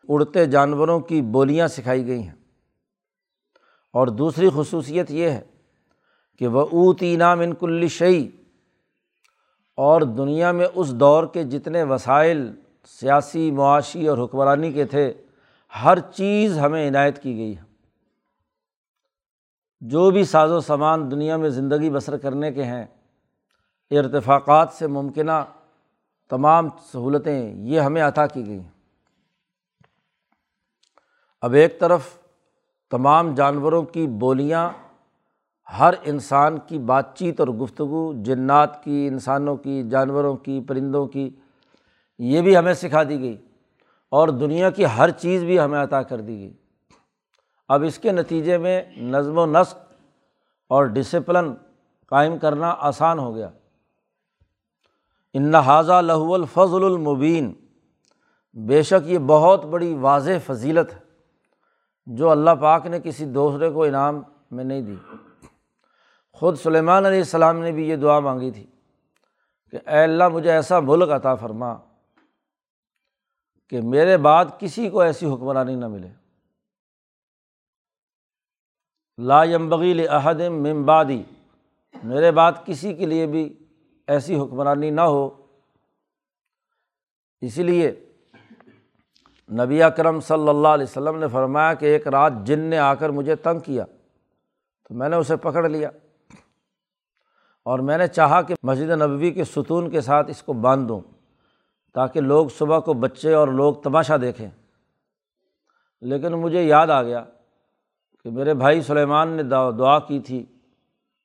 اڑتے 0.09 0.47
جانوروں 0.47 1.00
کی 1.00 1.23
بولیاں 1.23 1.69
سکھائی 1.69 2.07
گئی 2.07 2.23
ہیں۔ 2.23 2.35
اور 3.92 4.07
دوسری 4.07 4.49
خصوصیت 4.54 5.11
یہ 5.11 5.30
ہے 5.30 5.40
کہ 6.38 6.47
وہ 6.49 6.61
اوتی 6.61 7.16
نام 7.16 7.40
انکل 7.40 7.88
شعی 7.88 8.28
اور 9.76 10.00
دنیا 10.00 10.52
میں 10.52 10.66
اس 10.75 10.92
دور 10.92 11.25
کے 11.25 11.45
جتنے 11.45 11.83
وسائل 11.83 12.52
سیاسی، 12.85 13.50
معاشی 13.50 14.09
اور 14.09 14.19
حکمرانی 14.19 14.73
کے 14.73 14.85
تھے، 14.85 15.12
ہر 15.85 15.99
چیز 15.99 16.59
ہمیں 16.59 16.88
عنایت 16.88 17.23
کی 17.23 17.37
گئی 17.37 17.57
ہے۔ 17.57 17.70
جو 19.81 20.11
بھی 20.11 20.25
ساز 20.25 20.51
و 20.51 20.61
سامان 20.61 21.11
دنیا 21.11 21.37
میں 21.37 21.49
زندگی 21.49 21.91
بسر 21.91 22.17
کرنے 22.17 22.53
کے 22.53 22.65
ہیں، 22.65 22.87
ارتفاقات 23.91 24.69
سے 24.73 24.87
ممکنہ 24.87 25.45
تمام 26.29 26.69
سہولتیں، 26.93 27.55
یہ 27.55 27.81
ہمیں 27.81 28.03
عطا 28.03 28.27
کی 28.27 28.47
گئی۔ 28.47 28.59
ہیں 28.59 28.71
اب 31.41 31.53
ایک 31.53 31.81
طرف 31.81 32.01
تمام 32.91 33.35
جانوروں 33.35 33.83
کی 33.83 34.07
بولیاں، 34.07 34.71
ہر 35.79 35.95
انسان 36.03 36.59
کی 36.67 36.79
بات 36.79 37.19
چیت 37.19 37.41
اور 37.41 37.49
گفتگو، 37.49 38.13
جنات 38.23 38.85
کی، 38.85 39.09
انسانوں 39.09 39.57
کی، 39.57 39.83
جانوروں 39.91 40.37
کی، 40.37 40.61
پرندوں 40.61 41.07
کی، 41.07 41.31
یہ 42.19 42.43
بھی 42.43 42.57
ہمیں 42.57 42.75
سکھا 42.75 43.03
دی 43.03 43.21
گئی 43.21 43.37
اور 44.09 44.29
دنیا 44.29 44.71
کی 44.71 44.85
ہر 44.85 45.11
چیز 45.11 45.45
بھی 45.45 45.61
ہمیں 45.61 45.83
عطا 45.83 46.03
کر 46.03 46.21
دی 46.21 46.39
گئی۔ 46.39 46.53
اب 47.71 47.83
اس 47.83 47.99
کے 47.99 48.12
نتیجے 48.12 48.59
میں 48.59 48.83
نظم 48.97 49.39
و 49.39 49.47
نسق 49.47 49.79
اور 50.69 50.85
ڈسپلن 50.85 51.55
قائم 52.07 52.39
کرنا 52.39 52.75
آسان 52.79 53.19
ہو 53.19 53.35
گیا۔ 53.35 53.50
ان 55.35 55.55
حاضہ 55.55 55.93
لہو 55.93 56.35
الفضل 56.35 56.85
المبین۔ 56.85 57.53
بے 58.55 58.83
شک 58.83 59.07
یہ 59.07 59.19
بہت 59.19 59.65
بڑی 59.65 59.95
واضح 59.95 60.31
فضیلت 60.47 60.95
ہے 60.95 60.99
جو 62.07 62.31
اللہ 62.31 62.50
پاک 62.61 62.87
نے 62.87 63.00
کسی 63.00 63.25
دوسرے 63.25 63.71
کو 63.71 63.85
انعام 63.85 64.23
میں 64.50 64.65
نہیں 64.65 64.83
دی۔ 64.83 64.97
خود 66.33 66.59
سلیمان 66.59 67.07
علیہ 67.07 67.19
السلام 67.19 67.59
نے 67.59 67.73
بھی 67.73 67.89
یہ 67.89 67.97
دعا 67.97 68.21
مانگی 68.21 68.50
تھی 68.50 68.67
کہ 69.71 69.79
اے 69.91 70.03
اللہ 70.03 70.29
مجھے 70.29 70.50
ایسا 70.50 70.81
ملک 70.81 71.11
عطا 71.11 71.35
فرما 71.35 71.75
کہ 73.69 73.81
میرے 73.81 74.17
بعد 74.17 74.45
کسی 74.59 74.91
کو 74.91 75.00
ایسی 75.00 75.27
حکمرانی 75.27 75.75
نہ 75.75 75.89
ملے۔ 75.89 76.09
لا 79.23 79.45
یمبغیل 79.45 80.09
عہد 80.09 80.41
ممبادی 80.41 81.23
میرے 82.05 82.31
بعد 82.31 82.53
کسی 82.65 82.95
کے 82.95 83.07
لیے 83.07 83.27
بھی 83.27 83.59
ایسی 84.07 84.39
حکمرانی 84.39 84.91
نہ 84.91 85.00
ہو۔ 85.00 85.29
اسی 87.41 87.62
لیے 87.62 88.07
نبی 89.53 89.83
اکرم 89.83 90.21
صلی 90.21 90.49
اللہ 90.49 90.69
علیہ 90.69 90.85
وسلم 90.85 91.19
نے 91.19 91.29
فرمایا 91.29 91.75
کہ 91.75 91.87
ایک 91.87 92.09
رات 92.09 92.33
جن 92.45 92.61
نے 92.61 92.79
آ 92.79 92.95
کر 92.95 93.09
مجھے 93.09 93.37
تنگ 93.37 93.61
کیا، 93.61 93.85
تو 94.89 94.95
میں 94.95 95.09
نے 95.09 95.17
اسے 95.17 95.37
پکڑ 95.37 95.69
لیا۔ 95.69 95.91
اور 97.62 97.79
میں 97.79 97.99
نے 97.99 98.07
چاہا 98.07 98.43
کہ 98.43 98.55
مسجد 98.62 98.91
نبوی 98.91 99.31
کے 99.31 99.45
ستون 99.45 99.91
کے 99.91 100.00
ساتھ 100.00 100.31
اس 100.31 100.43
کو 100.43 100.53
باندھ 100.53 100.89
دوں، 100.89 101.00
تاکہ 101.95 102.21
لوگ 102.21 102.49
صبح 102.49 102.79
کو 102.79 102.93
بچے 102.93 103.35
اور 103.35 103.49
لوگ 103.49 103.75
تماشا 103.75 104.17
دیکھیں۔ 104.17 104.50
لیکن 106.00 106.33
مجھے 106.33 106.62
یاد 106.62 106.87
آ 106.87 107.03
گیا 107.03 107.25
کہ 108.25 108.31
میرے 108.31 108.55
بھائی 108.55 108.83
سلیمان 108.83 109.29
نے 109.29 109.43
دعا 109.79 109.99
کی 109.99 110.21
تھی 110.21 110.47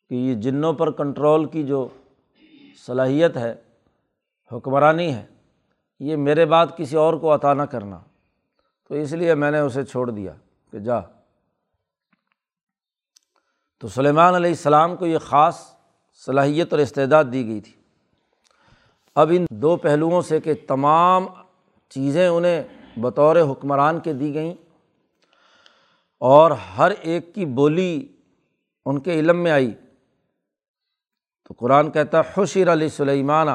کہ 0.09 0.15
یہ 0.15 0.35
جنوں 0.35 0.73
پر 0.73 0.91
کنٹرول 0.91 1.45
کی 1.45 1.63
جو 1.63 1.87
صلاحیت 2.85 3.37
ہے، 3.37 3.55
حکمرانی 4.51 5.13
ہے، 5.13 5.25
یہ 5.99 6.15
میرے 6.15 6.45
بعد 6.45 6.67
کسی 6.77 6.95
اور 6.95 7.13
کو 7.13 7.35
عطا 7.35 7.53
نہ 7.53 7.61
کرنا۔ 7.61 7.99
تو 8.87 8.95
اس 8.95 9.11
لیے 9.11 9.35
میں 9.35 9.51
نے 9.51 9.59
اسے 9.59 9.83
چھوڑ 9.83 10.11
دیا 10.11 10.33
کہ 10.71 10.79
جا۔ 10.79 10.99
تو 13.79 13.87
سلیمان 13.87 14.35
علیہ 14.35 14.49
السلام 14.49 14.95
کو 14.95 15.05
یہ 15.05 15.17
خاص 15.17 15.75
صلاحیت 16.25 16.73
اور 16.73 16.79
استعداد 16.79 17.23
دی 17.33 17.45
گئی 17.47 17.61
تھی۔ 17.61 17.71
اب 19.15 19.31
ان 19.35 19.45
دو 19.49 19.75
پہلوؤں 19.75 20.21
سے 20.21 20.39
کہ 20.39 20.53
تمام 20.67 21.25
چیزیں 21.89 22.27
انہیں 22.27 22.63
بطور 22.99 23.35
حکمران 23.51 23.99
کے 23.99 24.13
دی 24.13 24.33
گئیں۔ 24.33 24.64
اور 26.19 26.51
ہر 26.51 26.91
ایک 27.01 27.35
کی 27.35 27.45
بولی 27.45 28.07
ان 28.85 28.99
کے 28.99 29.13
علم 29.13 29.37
میں 29.37 29.51
آئی۔ 29.51 29.73
تو 31.43 31.53
قرآن 31.57 31.91
کہتا 31.91 32.17
ہے 32.17 32.33
خوشیر 32.33 32.71
علیہ 32.71 32.87
سلیمانہ 32.87 33.51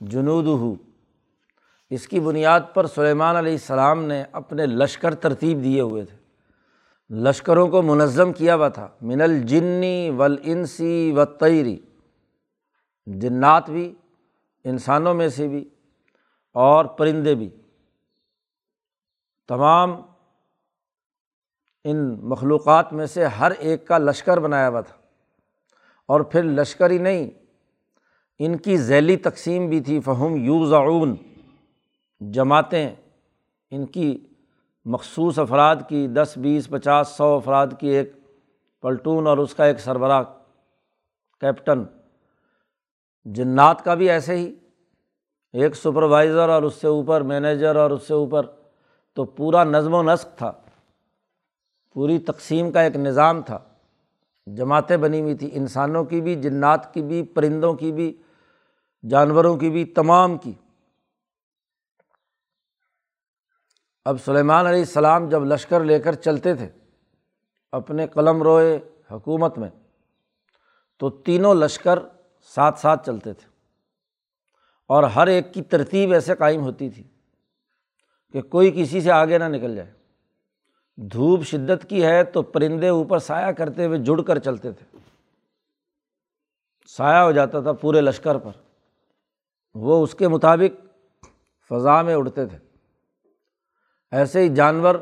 جنود 0.00 0.46
ہو 0.46 0.74
اس 1.90 2.08
کی 2.08 2.20
بنیاد 2.20 2.60
پر 2.74 2.86
سلیمان 2.86 3.36
علیہ 3.36 3.52
السلام 3.52 4.04
نے 4.04 4.24
اپنے 4.32 4.66
لشکر 4.66 5.14
ترتیب 5.14 5.64
دیے 5.64 5.80
ہوئے 5.80 6.04
تھے۔ 6.04 6.16
لشکروں 7.10 7.68
کو 7.68 7.82
منظم 7.82 8.32
کیا 8.32 8.54
ہوا 8.54 8.68
تھا۔ 8.68 8.88
من 9.02 9.20
الجنی 9.20 10.10
ولعنسی 10.10 11.12
و 11.16 11.24
تعری 11.24 11.78
جنات 13.06 13.70
بھی، 13.70 13.94
انسانوں 14.64 15.14
میں 15.14 15.28
سے 15.28 15.48
بھی 15.48 15.68
اور 16.52 16.84
پرندے 16.84 17.34
بھی۔ 17.34 17.50
تمام 19.48 20.02
ان 21.84 22.16
مخلوقات 22.20 22.92
میں 22.92 23.06
سے 23.06 23.26
ہر 23.26 23.50
ایک 23.50 23.86
کا 23.86 23.98
لشکر 23.98 24.40
بنایا 24.40 24.68
ہوا 24.68 24.80
تھا۔ 24.80 24.96
اور 26.06 26.20
پھر 26.20 26.42
لشکر 26.42 26.90
ہی 26.90 26.98
نہیں، 26.98 27.30
ان 28.38 28.56
کی 28.56 28.76
ذیلی 28.76 29.16
تقسیم 29.16 29.68
بھی 29.68 29.80
تھی۔ 29.80 30.00
فہم 30.00 30.36
یوزعون، 30.36 31.16
جماعتیں 32.20 32.90
ان 33.70 33.86
کی 33.86 34.26
مخصوص 34.84 35.38
افراد 35.38 35.76
کی، 35.88 36.08
دس، 36.08 36.32
بیس، 36.36 36.68
پچاس، 36.68 37.08
سو 37.08 37.24
افراد 37.24 37.66
کی 37.80 37.88
ایک 37.88 38.12
پلٹون 38.82 39.26
اور 39.26 39.38
اس 39.38 39.54
کا 39.54 39.64
ایک 39.64 39.80
سربراہ، 39.80 40.22
کیپٹن۔ 41.40 41.84
جنات 43.24 43.84
کا 43.84 43.94
بھی 43.94 44.10
ایسے 44.10 44.36
ہی۔ 44.36 44.54
ایک 45.52 45.76
سپروائزر 45.76 46.48
اور 46.48 46.62
اس 46.62 46.74
سے 46.74 46.88
اوپر، 46.88 47.20
مینیجر 47.20 47.76
اور 47.76 47.90
اس 47.90 48.02
سے 48.02 48.14
اوپر، 48.14 48.46
تو 49.14 49.24
پورا 49.24 49.64
نظم 49.64 49.94
و 49.94 50.02
نسق 50.02 50.38
تھا۔ 50.38 50.52
پوری 51.92 52.18
تقسیم 52.18 52.72
کا 52.72 52.80
ایک 52.80 52.96
نظام 52.96 53.42
تھا۔ 53.42 53.58
جماعتیں 54.46 54.96
بنی 54.96 55.20
ہوئی 55.20 55.36
تھیں، 55.36 55.50
انسانوں 55.52 56.04
کی 56.04 56.20
بھی، 56.20 56.42
جنات 56.42 56.94
کی 56.94 57.02
بھی، 57.02 57.22
پرندوں 57.22 57.74
کی 57.74 57.92
بھی، 57.92 58.22
جانوروں 59.10 59.56
کی 59.56 59.70
بھی، 59.70 59.84
تمام 59.84 60.38
کی۔ 60.38 60.52
اب 64.04 64.16
سلیمان 64.24 64.66
علیہ 64.66 64.78
السلام 64.78 65.28
جب 65.28 65.44
لشکر 65.44 65.84
لے 65.84 65.98
کر 65.98 66.14
چلتے 66.14 66.54
تھے 66.54 66.68
اپنے 67.72 68.06
قلم 68.06 68.42
روئے 68.42 68.78
حکومت 69.10 69.58
میں، 69.58 69.68
تو 70.98 71.10
تینوں 71.10 71.54
لشکر 71.54 71.98
ساتھ 72.42 72.80
ساتھ 72.80 73.06
چلتے 73.06 73.32
تھے۔ 73.32 73.48
اور 74.88 75.02
ہر 75.02 75.26
ایک 75.26 75.54
کی 75.54 75.62
ترتیب 75.62 76.12
ایسے 76.12 76.34
قائم 76.34 76.60
ہوتی 76.60 76.90
تھی 76.90 77.02
کہ 78.32 78.42
کوئی 78.42 78.70
کسی 78.76 79.00
سے 79.00 79.10
آگے 79.12 79.38
نہ 79.38 79.44
نکل 79.44 79.76
جائے۔ 79.76 80.01
دھوپ 80.96 81.42
شدت 81.42 81.88
کی 81.88 82.04
ہے 82.04 82.24
تو 82.24 82.42
پرندے 82.42 82.88
اوپر 82.88 83.18
سایہ 83.18 83.52
کرتے 83.52 83.86
ہوئے 83.86 83.98
جڑ 83.98 84.22
کر 84.22 84.38
چلتے 84.38 84.72
تھے۔ 84.72 84.98
سایہ 86.86 87.22
ہو 87.22 87.32
جاتا 87.32 87.60
تھا 87.60 87.72
پورے 87.72 88.00
لشکر 88.00 88.38
پر۔ 88.38 88.50
وہ 89.74 90.02
اس 90.02 90.14
کے 90.14 90.28
مطابق 90.28 90.86
فضا 91.68 92.02
میں 92.02 92.14
اڑتے 92.14 92.46
تھے۔ 92.46 92.58
ایسے 94.10 94.40
ہی 94.40 94.48
جانور، 94.48 94.94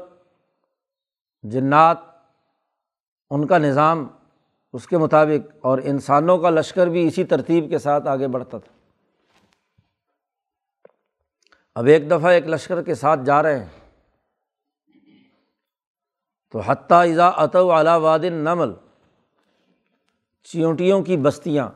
جنات، 1.42 1.98
ان 3.30 3.46
کا 3.46 3.58
نظام 3.58 4.08
اس 4.72 4.86
کے 4.86 4.98
مطابق 4.98 5.56
اور 5.60 5.78
انسانوں 5.84 6.38
کا 6.38 6.50
لشکر 6.50 6.86
بھی 6.86 7.06
اسی 7.06 7.24
ترتیب 7.24 7.70
کے 7.70 7.78
ساتھ 7.78 8.08
آگے 8.08 8.28
بڑھتا 8.28 8.58
تھا۔ 8.58 8.72
اب 11.74 11.86
ایک 11.86 12.06
دفعہ 12.06 12.26
ایک 12.26 12.46
لشکر 12.46 12.82
کے 12.82 12.94
ساتھ 12.94 13.20
جا 13.20 13.42
رہے 13.42 13.64
ہیں۔ 13.64 13.79
تو 16.50 16.60
حتیٰ 16.60 17.10
اضا 17.10 17.28
اتو 17.28 17.72
اعلیٰ 17.72 18.00
وادن 18.00 18.32
نمل 18.32 18.72
چیونٹیوں 20.42 21.02
کی 21.02 21.16
بستیاں۔ 21.16 21.68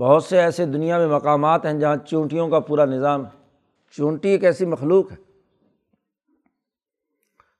بہت 0.00 0.24
سے 0.24 0.40
ایسے 0.40 0.66
دنیا 0.66 0.98
میں 0.98 1.06
مقامات 1.06 1.66
ہیں 1.66 1.72
جہاں 1.72 1.96
چونٹیوں 1.96 2.48
کا 2.48 2.60
پورا 2.60 2.84
نظام 2.84 3.26
ہے۔ 3.26 3.30
چونٹی 3.90 4.28
ایک 4.28 4.44
ایسی 4.44 4.66
مخلوق 4.66 5.12
ہے 5.12 5.16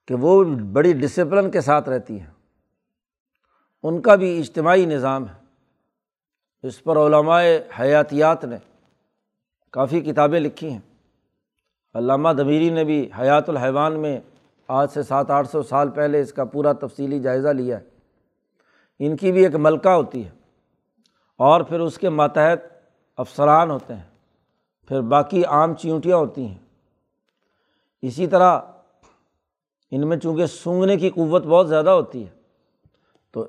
کہ 0.08 0.14
وہ 0.14 0.44
بڑی 0.44 0.92
ڈسپلن 0.92 1.50
کے 1.50 1.60
ساتھ 1.60 1.88
رہتی 1.88 2.20
ہیں۔ 2.20 2.30
ان 3.82 4.02
کا 4.02 4.14
بھی 4.14 4.38
اجتماعی 4.38 4.86
نظام 4.86 5.28
ہے۔ 5.28 5.34
اس 6.62 6.84
پر 6.84 6.96
علماء 6.96 7.42
حیاتیات 7.80 8.44
نے 8.44 8.56
کافی 9.70 10.00
کتابیں 10.00 10.40
لکھی 10.40 10.70
ہیں۔ 10.70 10.80
علامہ 11.94 12.28
دمیری 12.28 12.70
نے 12.70 12.84
بھی 12.84 13.10
حیات 13.18 13.48
الحیوان 13.48 14.00
میں 14.00 14.20
آج 14.72 14.90
سے 14.90 15.02
سات 15.02 15.30
آٹھ 15.30 15.48
سو 15.48 15.62
سال 15.62 15.90
پہلے 15.90 16.20
اس 16.20 16.32
کا 16.32 16.44
پورا 16.44 16.72
تفصیلی 16.72 17.20
جائزہ 17.20 17.48
لیا 17.48 17.80
ہے۔ 17.80 17.84
ان 18.98 19.16
کی 19.16 19.32
بھی 19.32 19.44
ایک 19.44 19.54
ملکہ 19.54 19.88
ہوتی 19.88 20.24
ہے۔ 20.24 20.30
اور 21.36 21.60
پھر 21.60 21.80
اس 21.80 21.98
کے 21.98 22.08
ماتحت 22.08 22.58
افسران 23.16 23.70
ہوتے 23.70 23.94
ہیں۔ 23.94 24.10
پھر 24.88 25.00
باقی 25.00 25.44
عام 25.44 25.74
چیونٹیاں 25.74 26.16
ہوتی 26.16 26.46
ہیں۔ 26.46 26.58
اسی 28.02 28.26
طرح 28.26 28.60
ان 29.90 30.08
میں 30.08 30.16
چونکہ 30.16 30.46
سونگنے 30.46 30.96
کی 30.96 31.10
قوت 31.10 31.44
بہت 31.44 31.68
زیادہ 31.68 31.90
ہوتی 31.90 32.26
ہے، 32.26 32.30
تو 33.30 33.46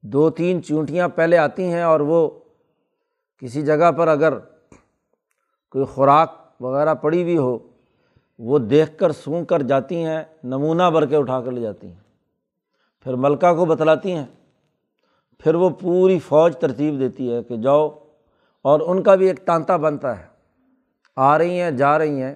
دو 0.00 0.30
تین 0.30 0.62
چونٹیاں 0.62 1.08
پہلے 1.08 1.38
آتی 1.38 1.64
ہیں 1.64 1.82
اور 1.82 2.00
وہ 2.00 2.30
کسی 3.38 3.62
جگہ 3.62 3.92
پر 3.92 4.08
اگر 4.08 4.38
کوئی 5.70 5.84
خوراک 5.84 6.32
وغیرہ 6.60 6.94
پڑی 6.94 7.22
ہوئی 7.22 7.36
ہو 7.36 7.71
وہ 8.44 8.58
دیکھ 8.58 8.98
کر 8.98 9.12
سونگ 9.12 9.44
کر 9.44 9.62
جاتی 9.62 10.04
ہیں، 10.04 10.24
نمونہ 10.44 10.82
بھر 10.92 11.06
کے 11.06 11.16
اٹھا 11.16 11.40
کر 11.40 11.50
لے 11.50 11.60
جاتی 11.60 11.86
ہیں۔ 11.86 12.00
پھر 13.00 13.14
ملکہ 13.14 13.54
کو 13.54 13.64
بتلاتی 13.64 14.12
ہیں۔ 14.12 14.26
پھر 15.38 15.54
وہ 15.54 15.70
پوری 15.70 16.18
فوج 16.18 16.56
ترتیب 16.56 17.00
دیتی 17.00 17.32
ہے 17.32 17.42
کہ 17.42 17.56
جاؤ۔ 17.56 17.98
اور 18.62 18.80
ان 18.80 19.02
کا 19.02 19.14
بھی 19.14 19.28
ایک 19.28 19.46
تانتا 19.46 19.76
بنتا 19.76 20.20
ہے۔ 20.20 20.26
آ 21.16 21.38
رہی 21.38 21.60
ہیں، 21.60 21.70
جا 21.70 21.98
رہی 21.98 22.22
ہیں۔ 22.22 22.34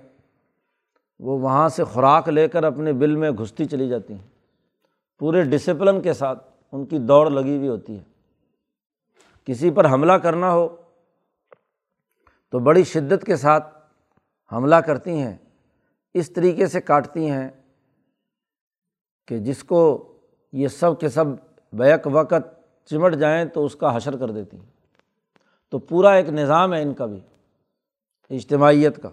وہ 1.19 1.38
وہاں 1.38 1.69
سے 1.69 1.85
خوراک 1.85 2.29
لے 2.29 2.49
کر 2.49 2.64
اپنے 2.64 2.92
بل 2.92 3.16
میں 3.16 3.31
گھستی 3.31 3.64
چلی 3.64 3.88
جاتی 3.88 4.14
ہیں۔ 4.14 4.29
پورے 5.19 5.42
ڈسپلن 5.42 6.01
کے 6.01 6.12
ساتھ 6.12 6.49
ان 6.73 6.87
کی 6.87 6.99
دوڑ 6.99 7.31
لگی 7.31 7.57
ہوئی 7.57 7.69
ہوتی 7.69 7.99
ہے۔ 7.99 8.03
کسی 9.45 9.71
پر 9.71 9.90
حملہ 9.90 10.12
کرنا 10.12 10.53
ہو 10.53 10.77
تو 12.51 12.59
بڑی 12.59 12.85
شدت 12.85 13.25
کے 13.25 13.37
ساتھ 13.37 13.79
حملہ 14.53 14.77
کرتی 14.77 15.11
ہیں۔ 15.11 15.37
اس 16.17 16.31
طریقے 16.31 16.67
سے 16.67 16.81
کاٹتی 16.81 17.31
ہیں 17.31 17.49
کہ 19.29 19.39
جس 19.39 19.65
کو 19.65 20.13
یہ 20.53 20.69
سب 20.69 21.01
کے 21.01 21.09
سب 21.09 21.25
بیک 21.73 22.01
وقت 22.05 22.61
چمٹ 22.87 23.15
جائیں 23.15 23.45
تو 23.45 23.65
اس 23.65 23.77
کا 23.77 23.97
حشر 23.97 24.17
کر 24.17 24.31
دیتی 24.31 24.57
ہیں۔ 24.57 24.67
تو 25.71 25.79
پورا 25.79 26.11
ایک 26.11 26.29
نظام 26.29 26.75
ہے 26.75 26.83
ان 26.83 26.95
کا 26.95 27.07
بھی، 27.07 27.21
اجتماعیت 28.31 29.03
کا۔ 29.03 29.11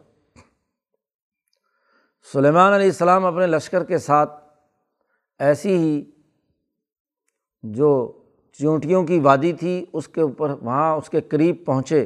سلیمان 2.33 2.73
علیہ 2.73 2.85
السلام 2.85 3.25
اپنے 3.25 3.47
لشکر 3.47 3.83
کے 3.83 3.97
ساتھ 3.97 4.43
ایسی 5.39 5.77
ہی 5.77 6.11
جو 7.63 8.21
چونٹیوں 8.51 9.03
کی 9.03 9.19
وادی 9.19 9.53
تھی، 9.53 9.85
اس 9.93 10.07
کے 10.07 10.21
اوپر 10.21 10.49
وہاں 10.49 10.95
اس 10.95 11.09
کے 11.09 11.21
قریب 11.21 11.55
پہنچے۔ 11.65 12.05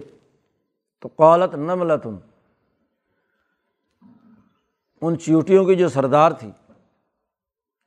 تو 1.00 1.10
قولت 1.16 1.56
نملتن 1.56 2.16
ان 5.02 5.20
چیونٹیوں 5.20 5.66
کی 5.66 5.76
جو 5.76 5.90
سردار 5.90 6.32
تھی، 6.32 6.52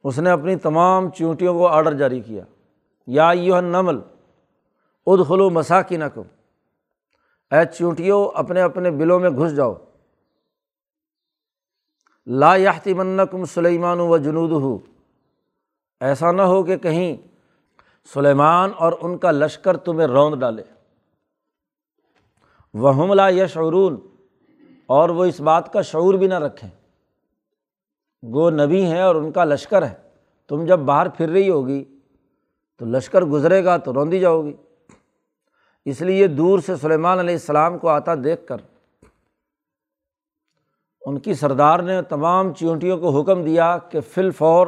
اس 0.04 0.18
نے 0.18 0.30
اپنی 0.30 0.56
تمام 0.56 1.10
چیونٹیوں 1.10 1.54
کو 1.54 1.66
آڈر 1.66 1.92
جاری 1.92 2.20
کیا۔ 2.20 2.44
یا 3.06 3.30
یو 3.34 3.60
نمل 3.60 3.98
ادخلو 5.06 5.50
مساکی 5.50 5.96
نقم 5.96 6.22
اے 7.50 7.76
چونٹیوں 7.78 8.28
اپنے 8.34 8.62
اپنے 8.62 8.90
بلوں 8.90 9.20
میں 9.20 9.30
گھس 9.30 9.56
جاؤ۔ 9.56 9.74
لا 12.26 12.56
یاحتی 12.56 12.94
منکم 12.94 13.44
سلیمان 13.44 14.00
و 14.00 14.16
جنود 14.16 14.50
ہو 14.50 14.78
ایسا 16.00 16.32
نہ 16.32 16.42
ہو 16.42 16.62
کہ 16.62 16.76
کہیں 16.76 17.16
سلیمان 18.14 18.70
اور 18.78 18.92
ان 19.00 19.18
کا 19.18 19.30
لشکر 19.30 19.76
تمہیں 19.76 20.08
روند 20.08 20.40
ڈالے۔ 20.40 20.62
وہ 22.74 23.14
لا 23.14 23.28
یشعرون، 23.28 23.96
اور 24.86 25.08
وہ 25.08 25.24
اس 25.24 25.40
بات 25.40 25.72
کا 25.72 25.82
شعور 25.82 26.14
بھی 26.14 26.26
نہ 26.26 26.38
رکھیں۔ 26.38 26.70
گو 28.22 28.50
نبی 28.50 28.82
ہیں 28.82 29.00
اور 29.00 29.14
ان 29.14 29.32
کا 29.32 29.44
لشکر 29.44 29.86
ہے۔ 29.86 29.94
تم 30.48 30.64
جب 30.64 30.78
باہر 30.78 31.08
پھر 31.08 31.28
رہی 31.28 31.50
ہوگی 31.50 31.84
تو 32.78 32.84
لشکر 32.84 33.22
گزرے 33.22 33.64
گا 33.64 33.76
تو 33.76 33.94
روندی 33.94 34.20
جاؤ 34.20 34.42
گی۔ 34.42 34.52
اس 35.84 36.00
لیے 36.00 36.26
دور 36.26 36.58
سے 36.58 36.76
سلیمان 36.76 37.18
علیہ 37.18 37.34
السلام 37.34 37.78
کو 37.78 37.88
آتا 37.88 38.14
دیکھ 38.14 38.46
کر۔ 38.46 38.56
ان 41.06 41.18
کی 41.18 41.34
سردار 41.34 41.78
نے 41.78 42.02
تمام 42.02 42.52
چونٹیوں 42.52 42.98
کو 42.98 43.20
حکم 43.20 43.44
دیا 43.44 43.78
کہ 43.78 44.00
فل 44.00 44.30
فور 44.30 44.66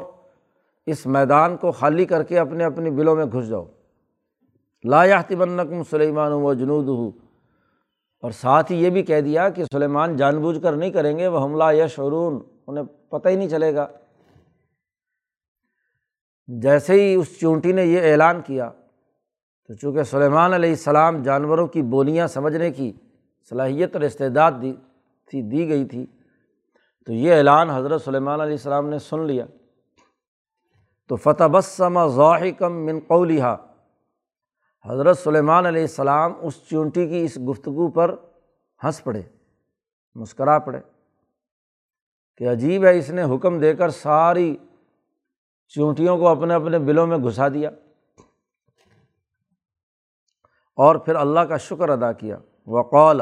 اس 0.86 1.06
میدان 1.06 1.56
کو 1.56 1.72
خالی 1.72 2.04
کر 2.04 2.22
کے 2.22 2.38
اپنے 2.38 2.64
اپنی 2.64 2.90
بلوں 2.90 3.16
میں 3.16 3.24
گھس 3.24 3.48
جاؤ۔ 3.48 3.64
لا 4.84 5.04
بنکم 5.38 5.82
سلیمان 5.90 6.32
و 6.32 6.54
جنود 6.54 6.88
ہو 6.88 7.10
اور 8.22 8.30
ساتھ 8.30 8.72
ہی 8.72 8.84
یہ 8.84 8.90
بھی 8.90 9.02
کہہ 9.02 9.20
دیا 9.20 9.48
کہ 9.48 9.64
سلیمان 9.64 10.16
جان 10.16 10.38
بوجھ 10.38 10.62
کر 10.62 10.72
نہیں 10.72 10.90
کریں 10.90 11.18
گے۔ 11.18 11.28
وہ 11.28 11.44
حملہ 11.44 11.64
یا 11.72 11.86
شعرون 11.86 12.40
انہیں 12.68 12.84
پتہ 13.10 13.28
ہی 13.28 13.36
نہیں 13.36 13.48
چلے 13.48 13.74
گا۔ 13.74 13.86
جیسے 16.48 16.92
ہی 16.92 17.14
اس 17.14 17.38
چونٹی 17.40 17.72
نے 17.72 17.84
یہ 17.84 18.12
اعلان 18.12 18.40
کیا 18.42 18.70
تو 19.66 19.74
چونکہ 19.74 20.02
سلیمان 20.02 20.52
علیہ 20.52 20.70
السلام 20.70 21.22
جانوروں 21.22 21.66
کی 21.66 21.82
بولیاں 21.82 22.26
سمجھنے 22.26 22.70
کی 22.70 22.92
صلاحیت 23.50 23.94
اور 23.94 24.02
استعداد 24.02 24.52
دی 24.62 24.72
تھی، 25.30 25.42
دی 25.42 25.68
گئی 25.68 25.84
تھی، 25.84 26.06
تو 27.06 27.12
یہ 27.12 27.34
اعلان 27.34 27.70
حضرت 27.70 28.02
سلیمان 28.02 28.40
علیہ 28.40 28.52
السلام 28.52 28.88
نے 28.88 28.98
سن 28.98 29.26
لیا۔ 29.26 29.44
تو 31.08 31.16
فتح 31.16 31.46
بسم 31.52 32.06
ذاہم 32.06 32.84
من 32.86 32.98
قولیہ 33.06 33.54
حضرت 34.84 35.18
سلیمان 35.18 35.66
علیہ 35.66 35.82
السلام 35.82 36.32
اس 36.40 36.60
چونٹی 36.70 37.08
کی 37.08 37.24
اس 37.24 37.38
گفتگو 37.48 37.90
پر 37.90 38.14
ہنس 38.84 39.04
پڑے، 39.04 39.22
مسکرا 40.14 40.58
پڑے۔ 40.58 40.80
کہ 42.36 42.50
عجیب 42.50 42.84
ہے 42.84 42.98
اس 42.98 43.10
نے 43.10 43.22
حکم 43.22 43.58
دے 43.60 43.74
کر 43.74 43.90
ساری 43.90 44.56
چونٹیوں 45.68 46.18
کو 46.18 46.28
اپنے 46.28 46.54
اپنے 46.54 46.78
بلوں 46.78 47.06
میں 47.06 47.18
گھسا 47.18 47.48
دیا 47.48 47.70
اور 50.78 50.96
پھر 50.96 51.14
اللہ 51.14 51.40
کا 51.40 51.56
شکر 51.56 51.88
ادا 51.88 52.12
کیا۔ 52.12 52.38
وقول 52.66 53.20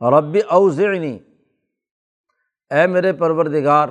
رب 0.00 0.36
اوزعنی، 0.48 1.18
اے 2.70 2.86
میرے 2.86 3.12
پروردگار، 3.12 3.88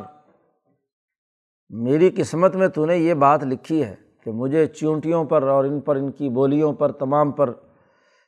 میری 1.69 2.09
قسمت 2.09 2.55
میں 2.55 2.67
تو 2.67 2.85
نے 2.85 2.97
یہ 2.97 3.13
بات 3.13 3.43
لکھی 3.43 3.83
ہے 3.83 3.95
کہ 4.21 4.31
مجھے 4.31 4.65
چونٹیوں 4.67 5.25
پر 5.25 5.43
اور 5.43 5.65
ان 5.65 5.79
پر 5.79 5.95
ان 5.95 6.11
کی 6.11 6.29
بولیوں 6.29 6.73
پر، 6.73 6.91
تمام 6.91 7.31
پر 7.31 7.53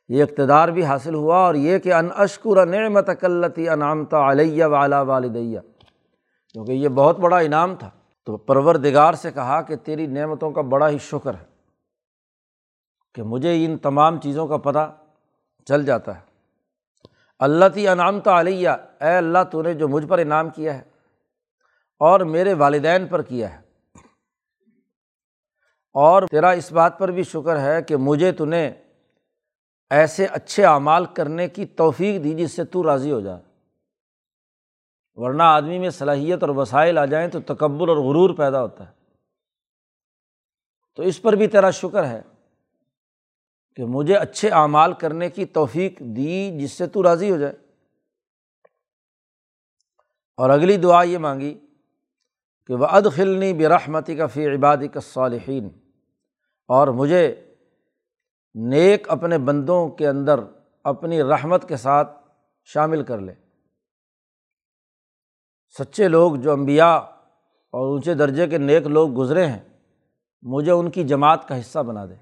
یہ 0.08 0.22
اقتدار 0.22 0.68
بھی 0.68 0.84
حاصل 0.84 1.14
ہوا 1.14 1.36
اور 1.36 1.54
یہ 1.54 1.78
کہ 1.78 1.92
ان 1.92 2.08
اشکر 2.16 2.66
نعمت 2.66 3.10
کلتی 3.20 3.68
انعامتا 3.68 4.30
علیہ 4.30 4.64
والا 4.64 5.00
والدیہ، 5.00 5.60
کیونکہ 6.52 6.72
یہ 6.72 6.88
بہت 6.88 7.18
بڑا 7.18 7.38
انعام 7.38 7.76
تھا۔ 7.76 7.90
تو 8.24 8.36
پروردگار 8.36 9.12
سے 9.12 9.32
کہا 9.32 9.62
کہ 9.62 9.76
تیری 9.76 10.06
نعمتوں 10.06 10.50
کا 10.50 10.60
بڑا 10.60 10.88
ہی 10.88 10.98
شکر 10.98 11.34
ہے 11.34 11.44
کہ 13.14 13.22
مجھے 13.22 13.64
ان 13.64 13.78
تمام 13.78 14.20
چیزوں 14.20 14.46
کا 14.46 14.56
پتہ 14.56 14.96
چل 15.64 15.84
جاتا 15.84 16.14
ہے۔ 16.14 16.20
اللہ 17.38 17.64
تی 17.74 17.88
انعامتا 17.88 18.40
علیہ، 18.40 18.68
اے 19.00 19.16
اللہ 19.16 19.38
تو 19.52 19.62
نے 19.62 19.74
جو 19.74 19.88
مجھ 19.88 20.06
پر 20.06 20.18
انعام 20.18 20.50
کیا 20.50 20.74
ہے 20.74 20.82
اور 21.98 22.20
میرے 22.20 22.54
والدین 22.54 23.06
پر 23.06 23.22
کیا 23.22 23.52
ہے۔ 23.52 23.60
اور 25.94 26.22
تیرا 26.30 26.50
اس 26.50 26.72
بات 26.72 26.98
پر 26.98 27.10
بھی 27.10 27.22
شکر 27.22 27.60
ہے 27.60 27.82
کہ 27.82 27.96
مجھے 27.96 28.32
تو 28.32 28.44
نے 28.44 28.72
ایسے 29.90 30.26
اچھے 30.26 30.64
اعمال 30.64 31.04
کرنے 31.04 31.48
کی 31.48 31.66
توفیق 31.66 32.24
دی 32.24 32.34
جس 32.34 32.52
سے 32.52 32.64
تو 32.64 32.82
راضی 32.82 33.12
ہو 33.12 33.20
جائے 33.20 33.42
ورنہ 35.14 35.42
آدمی 35.42 35.78
میں 35.78 35.90
صلاحیت 35.90 36.42
اور 36.42 36.50
وسائل 36.50 36.98
آ 36.98 37.04
جائیں 37.04 37.28
تو 37.28 37.40
تکبر 37.40 37.88
اور 37.88 37.96
غرور 37.96 38.36
پیدا 38.36 38.62
ہوتا 38.62 38.88
ہے۔ 38.88 38.92
تو 40.96 41.02
اس 41.02 41.22
پر 41.22 41.32
بھی 41.32 41.46
تیرا 41.46 41.70
شکر 41.70 42.06
ہے 42.06 42.22
کہ 43.76 43.84
مجھے 43.84 44.16
اچھے 44.16 44.50
اعمال 44.50 44.92
کرنے 44.92 45.30
کی 45.30 45.44
توفیق 45.44 46.00
دی 46.00 46.58
جس 46.60 46.72
سے 46.72 46.86
تو 46.86 47.02
راضی 47.02 47.30
ہو 47.30 47.36
جائے۔ 47.36 47.52
اور 50.36 50.50
اگلی 50.50 50.76
دعا 50.76 51.02
یہ 51.02 51.18
مانگی 51.18 51.58
کہ 52.66 52.74
وہ 52.74 52.86
ادخلنی 52.86 53.52
برحمتی 53.52 54.16
کا 54.16 54.26
فی 54.26 54.46
عبادی 54.46 54.88
کا 54.88 55.00
صالحین 55.00 55.68
اور 56.68 56.88
مجھے 56.88 57.45
نیک 58.56 59.10
اپنے 59.10 59.38
بندوں 59.38 59.88
کے 59.88 60.08
اندر 60.08 60.40
اپنی 60.84 61.22
رحمت 61.22 61.68
کے 61.68 61.76
ساتھ 61.76 62.28
شامل 62.64 63.02
کر 63.02 63.18
لے۔ 63.18 63.34
سچے 65.78 66.08
لوگ 66.08 66.34
جو 66.34 66.52
امبیا 66.52 66.94
اور 66.94 67.88
اونچے 67.88 68.14
درجے 68.14 68.46
کے 68.46 68.58
نیک 68.58 68.86
لوگ 68.86 69.18
گزرے 69.18 69.46
ہیں، 69.46 69.58
مجھے 70.42 70.72
ان 70.72 70.90
کی 70.90 71.04
جماعت 71.04 71.48
کا 71.48 71.60
حصہ 71.60 71.78
بنا 71.78 72.06
دے۔ 72.06 72.14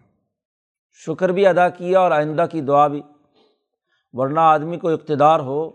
شکر 0.92 1.28
بھی 1.28 1.46
ادا 1.46 1.68
کیا 1.68 2.00
اور 2.00 2.10
آئندہ 2.10 2.44
کی 2.50 2.60
دعا 2.60 2.86
بھی۔ 2.86 3.02
ورنہ 4.12 4.40
آدمی 4.40 4.76
کو 4.76 4.88
اقتدار 4.88 5.40
ہو 5.40 5.68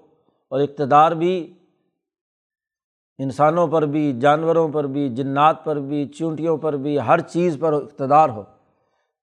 اور 0.48 0.60
اقتدار 0.60 1.12
بھی 1.12 1.54
انسانوں 3.17 3.67
پر 3.67 3.82
بھی، 3.82 4.19
جانوروں 4.19 4.69
پر 4.69 4.84
بھی، 4.84 5.10
جنات 5.10 5.65
پر 5.65 5.76
بھی، 5.76 6.08
چونٹیوں 6.08 6.58
پر 6.58 6.74
بھی، 6.74 7.00
ہر 7.00 7.19
چیز 7.19 7.58
پر 7.60 7.74
اقتدار 7.74 8.30
ہو۔ 8.30 8.43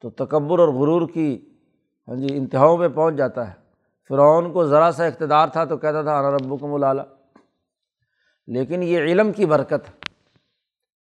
تو 0.07 0.27
تکبر 0.27 0.59
اور 0.59 0.69
غرور 0.69 1.09
کی 1.09 1.55
ہاں 2.09 2.17
جی 2.17 2.27
انتہاؤں 2.37 2.79
پہ 2.79 2.89
پہنچ 2.89 3.15
جاتا 3.15 3.49
ہے۔ 3.49 3.55
فرعون 4.09 4.53
کو 4.53 4.67
ذرا 4.67 4.93
سا 4.93 5.05
اقتدار 5.05 5.49
تھا 5.49 5.65
تو 5.65 5.77
کہتا 5.77 6.03
تھا 6.03 6.23
رب 6.23 6.61
کو 6.61 6.67
ملالا 6.69 7.03
لیکن 8.47 8.83
یہ 8.83 8.99
علم 8.99 9.33
کی 9.33 9.47
برکت 9.47 10.07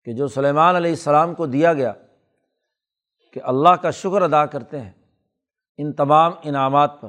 کہ 0.05 0.13
جو 0.13 0.27
سلیمان 0.27 0.77
علیہ 0.77 0.91
السلام 0.91 1.35
کو 1.35 1.47
دیا 1.47 1.73
گیا 1.73 1.93
کہ 3.33 3.41
اللہ 3.45 3.69
کا 3.69 3.91
شکر 3.91 4.23
ادا 4.23 4.47
کرتے 4.47 4.81
ہیں 4.81 4.93
ان 5.79 5.93
تمام 5.93 6.33
انعامات 6.43 7.01
پر۔ 7.01 7.09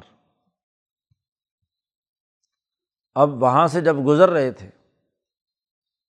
اب 3.14 3.42
وہاں 3.42 3.66
سے 3.66 3.80
جب 3.80 3.96
گزر 4.06 4.30
رہے 4.30 4.50
تھے، 4.50 4.70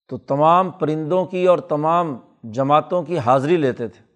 تو 0.08 0.17
تمام 0.17 0.71
پرندوں 0.71 1.26
کی 1.26 1.45
اور 1.47 1.58
تمام 1.58 2.17
جماعتوں 2.43 3.04
کی 3.04 3.19
حاضری 3.19 3.58
لیتے 3.58 3.88
تھے۔ 3.88 4.07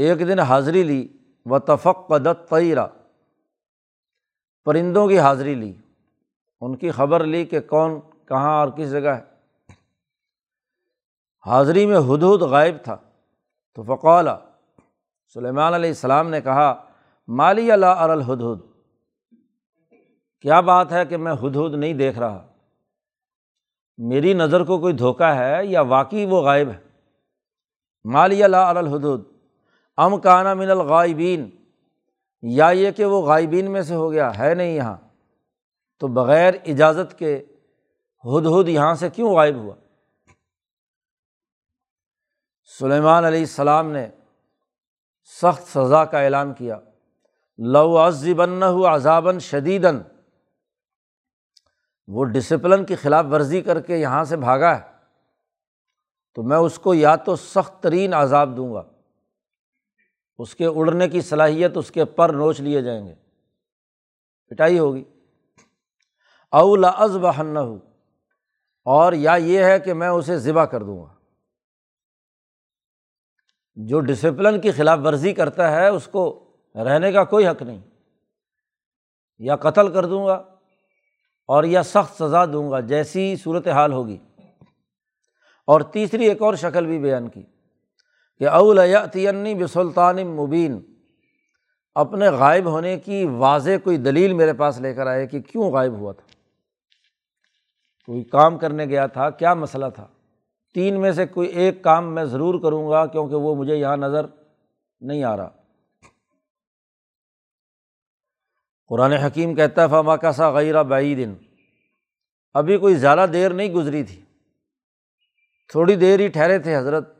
ایک 0.00 0.18
دن 0.18 0.38
حاضری 0.38 0.82
لی 0.82 1.08
و 1.46 1.58
تفق 1.58 2.08
قدت 2.08 2.54
پرندوں 4.64 5.08
کی 5.08 5.18
حاضری 5.18 5.54
لی۔ 5.54 5.74
ان 6.60 6.76
کی 6.76 6.90
خبر 6.90 7.24
لی 7.24 7.44
کہ 7.44 7.60
کون 7.60 8.00
کہاں 8.28 8.60
اور 8.60 8.68
کس 8.68 8.90
جگہ 8.90 9.08
ہے۔ 9.08 9.24
حاضری 11.46 11.86
میں 11.86 11.98
ہد 11.98 12.22
ہد 12.22 12.42
غائب 12.42 12.74
تھا۔ 12.84 12.96
تو 13.74 13.82
فقولا 13.82 14.38
سلیمان 15.34 15.74
علیہ 15.74 15.90
السلام 15.90 16.30
نے 16.30 16.40
کہا، 16.40 16.84
مالی 17.28 17.72
اللہ 17.72 17.86
الہد 17.86 18.42
کیا 20.40 20.60
بات 20.60 20.92
ہے 20.92 21.06
کہ 21.06 21.16
میں 21.16 21.32
ہد 21.32 21.56
ہد 21.56 21.74
نہیں 21.74 21.94
دیکھ 21.94 22.18
رہا؟ 22.18 22.46
میری 23.98 24.32
نظر 24.32 24.64
کو 24.64 24.78
کوئی 24.78 24.94
دھوکہ 24.94 25.34
ہے 25.34 25.66
یا 25.66 25.80
واقعی 25.80 26.24
وہ 26.24 26.42
غائب 26.42 26.68
ہے؟ 26.68 26.78
مالی 28.04 28.44
اللہ 28.44 28.56
الحدود۔ 28.56 29.39
ام 30.00 30.20
کانا 30.20 30.54
من 30.54 30.70
الغائبین۔ 30.70 31.50
یا 32.42 32.68
یہ 32.68 32.90
کہ 32.90 33.04
وہ 33.04 33.22
غائبین 33.22 33.70
میں 33.70 33.82
سے 33.82 33.94
ہو 33.94 34.12
گیا، 34.12 34.38
ہے 34.38 34.54
نہیں 34.54 34.74
یہاں۔ 34.74 34.96
تو 35.98 36.06
بغیر 36.06 36.54
اجازت 36.66 37.18
کے 37.18 37.44
ہد 38.24 38.46
ہد 38.46 38.68
یہاں 38.68 38.94
سے 38.94 39.10
کیوں 39.10 39.34
غائب 39.34 39.56
ہوا؟ 39.56 39.74
سلیمان 42.78 43.24
علیہ 43.24 43.40
السلام 43.40 43.90
نے 43.90 44.08
سخت 45.42 45.78
سزا 45.78 46.04
کا 46.04 46.20
اعلان 46.20 46.54
کیا۔ 46.54 46.76
لو 47.58 48.06
عزبن 48.06 48.62
عذابً 48.62 49.38
شدیدن 49.38 49.98
وہ 52.08 52.24
ڈسپلن 52.24 52.84
کی 52.84 52.94
خلاف 52.94 53.24
ورزی 53.30 53.62
کر 53.62 53.80
کے 53.80 53.96
یہاں 53.96 54.24
سے 54.24 54.36
بھاگا 54.36 54.78
ہے۔ 54.78 54.92
تو 56.34 56.42
میں 56.42 56.56
اس 56.56 56.78
کو 56.78 56.94
یا 56.94 57.16
تو 57.16 57.36
سخت 57.36 57.82
ترین 57.82 58.14
عذاب 58.14 58.56
دوں 58.56 58.74
گا۔ 58.74 58.82
اس 60.40 60.54
کے 60.54 60.66
اڑنے 60.66 61.08
کی 61.08 61.20
صلاحیت 61.20 61.76
اس 61.76 61.90
کے 61.90 62.04
پر 62.04 62.28
نوچ 62.28 62.60
لیے 62.60 62.82
جائیں 62.82 63.06
گے۔ 63.06 63.14
پٹائی 64.48 64.78
ہوگی۔ 64.78 65.04
اولا 66.50 66.88
از 66.88 67.16
بہن 67.16 67.56
ہو 67.56 67.78
اور 68.84 69.12
یا 69.12 69.34
یہ 69.34 69.64
ہے 69.64 69.80
کہ 69.80 69.94
میں 69.94 70.08
اسے 70.08 70.38
ذبح 70.38 70.64
کر 70.64 70.82
دوں 70.82 71.02
گا۔ 71.02 71.14
جو 73.74 74.00
ڈسپلن 74.00 74.60
کی 74.60 74.70
خلاف 74.70 74.98
ورزی 75.04 75.32
کرتا 75.32 75.72
ہے، 75.72 75.88
اس 75.88 76.08
کو 76.12 76.52
رہنے 76.74 77.12
کا 77.12 77.24
کوئی 77.24 77.46
حق 77.46 77.62
نہیں۔ 77.62 77.80
یا 79.38 79.56
قتل 79.56 79.92
کر 79.92 80.06
دوں 80.06 80.26
گا، 80.26 80.34
اور 81.46 81.64
یا 81.64 81.82
سخت 81.82 82.22
سزا 82.22 82.44
دوں 82.44 82.70
گا، 82.70 82.80
جیسی 82.80 83.36
صورت 83.36 83.68
حال 83.68 83.92
ہوگی۔ 83.92 84.18
اور 85.66 85.80
تیسری 85.80 86.28
ایک 86.28 86.42
اور 86.42 86.54
شکل 86.54 86.86
بھی 86.86 86.98
بیان 86.98 87.28
کی۔ 87.28 87.42
کہ 88.40 88.48
اولتینی 88.48 89.54
بسلطان 89.54 90.16
مبین۔ 90.16 90.80
اپنے 91.94 92.28
غائب 92.28 92.66
ہونے 92.66 92.98
کی 92.98 93.24
واضح 93.24 93.70
کوئی 93.84 93.96
دلیل 93.96 94.32
میرے 94.32 94.52
پاس 94.52 94.80
لے 94.80 94.94
کر 94.94 95.06
آئے 95.06 95.26
کہ 95.26 95.40
کیوں 95.40 95.72
غائب 95.72 95.92
ہوا 95.92 96.12
تھا؟ 96.12 96.26
کوئی 98.06 98.24
کام 98.24 98.58
کرنے 98.58 98.86
گیا 98.86 99.06
تھا، 99.06 99.30
کیا 99.30 99.54
مسئلہ 99.54 99.86
تھا؟ 99.94 100.06
تین 100.74 101.00
میں 101.00 101.12
سے 101.12 101.26
کوئی 101.26 101.48
ایک 101.48 101.82
کام 101.82 102.14
میں 102.14 102.24
ضرور 102.24 102.60
کروں 102.62 102.90
گا 102.90 103.06
کیونکہ 103.06 103.34
وہ 103.34 103.54
مجھے 103.54 103.76
یہاں 103.76 103.96
نظر 103.96 104.26
نہیں 105.00 105.24
آ 105.24 105.36
رہا۔ 105.36 105.48
قرآن 108.88 109.12
حکیم 109.12 109.54
کہتا 109.54 109.82
ہے، 109.82 109.88
فما 109.88 110.16
کا 110.16 110.32
سا 110.32 110.50
غیر 110.50 110.82
بعید۔ 110.82 111.28
ابھی 112.54 112.78
کوئی 112.78 112.94
زیادہ 112.94 113.26
دیر 113.32 113.50
نہیں 113.50 113.72
گزری 113.72 114.02
تھی۔ 114.02 114.22
تھوڑی 115.68 115.96
دیر 115.96 116.20
ہی 116.20 116.28
ٹھہرے 116.28 116.58
تھے 116.58 116.76
حضرت۔ 116.76 117.19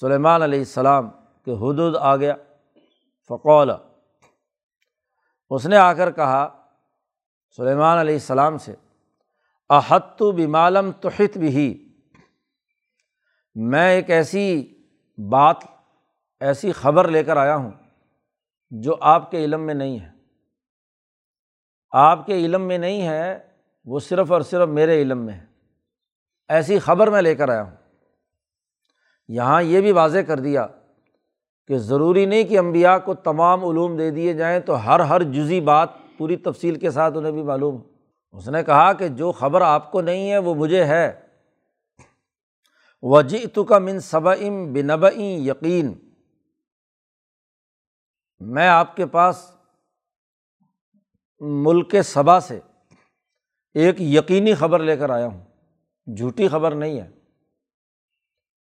سلیمان 0.00 0.42
علیہ 0.42 0.58
السلام 0.58 1.10
کہ 1.44 1.50
حدود 1.50 1.96
آ 1.96 2.16
گیا۔ 2.16 2.34
فقول 3.28 3.70
اس 5.50 5.66
نے 5.66 5.76
آ 5.76 5.92
کر 5.92 6.10
کہا، 6.10 6.66
سلیمان 7.56 7.98
علیہ 7.98 8.14
السلام 8.14 8.58
سے 8.58 8.74
احت 9.70 10.22
بمالم 10.22 10.92
توحت 10.92 11.38
بھی 11.38 11.94
میں 13.54 13.90
ایک 13.90 14.10
ایسی 14.10 14.74
بات، 15.30 15.56
ایسی 16.40 16.72
خبر 16.72 17.08
لے 17.08 17.24
کر 17.24 17.36
آیا 17.36 17.56
ہوں 17.56 17.70
جو 18.70 18.96
آپ 19.00 19.30
کے 19.30 19.44
علم 19.44 19.60
میں 19.60 19.74
نہیں 19.74 20.00
ہے۔ 20.00 20.10
آپ 21.90 22.26
کے 22.26 22.34
علم 22.34 22.62
میں 22.62 22.78
نہیں 22.78 23.08
ہے، 23.08 23.38
وہ 23.84 24.00
صرف 24.00 24.32
اور 24.32 24.40
صرف 24.40 24.68
میرے 24.68 25.02
علم 25.02 25.18
میں 25.18 25.34
ہے۔ 25.34 25.46
ایسی 26.48 26.78
خبر 26.78 27.10
میں 27.10 27.22
لے 27.22 27.34
کر 27.34 27.48
آیا 27.48 27.62
ہوں۔ 27.62 27.87
یہاں 29.28 29.62
یہ 29.62 29.80
بھی 29.80 29.92
واضح 29.92 30.18
کر 30.18 30.40
دیا 30.40 30.66
کہ 31.66 31.78
ضروری 31.78 32.26
نہیں 32.26 32.44
کہ 32.44 32.58
امبیا 32.58 32.98
کو 32.98 33.14
تمام 33.14 33.64
علوم 33.64 33.96
دے 33.96 34.10
دیے 34.10 34.34
جائیں 34.34 34.60
تو 34.60 34.86
ہر 34.86 35.00
ہر 35.00 35.22
جزی 35.22 35.60
بات 35.60 35.88
پوری 36.18 36.36
تفصیل 36.36 36.74
کے 36.74 36.90
ساتھ 36.90 37.16
انہیں 37.16 37.32
بھی 37.32 37.42
معلوم 37.42 37.76
ہو۔ 37.76 37.82
اس 38.32 38.48
نے 38.48 38.64
کہا 38.64 38.92
کہ 38.92 39.08
جو 39.08 39.32
خبر 39.32 39.60
آپ 39.60 39.92
کو 39.92 40.00
نہیں 40.00 40.30
ہے 40.30 40.38
وہ 40.38 40.54
مجھے 40.54 40.84
ہے۔ 40.84 41.20
وجی 43.02 43.46
تو 43.46 43.64
کا 43.64 43.78
من 43.78 44.00
صب 44.00 44.22
بنب 44.72 45.06
یقین 45.20 45.94
میں 48.40 48.68
آپ 48.68 48.96
کے 48.96 49.06
پاس 49.06 49.50
ملک 51.40 51.94
صبا 52.04 52.40
سے 52.40 52.60
ایک 53.74 54.00
یقینی 54.00 54.54
خبر 54.54 54.80
لے 54.80 54.96
کر 54.96 55.10
آیا 55.10 55.26
ہوں۔ 55.26 55.44
جھوٹی 56.16 56.48
خبر 56.48 56.74
نہیں 56.74 57.00
ہے۔ 57.00 57.17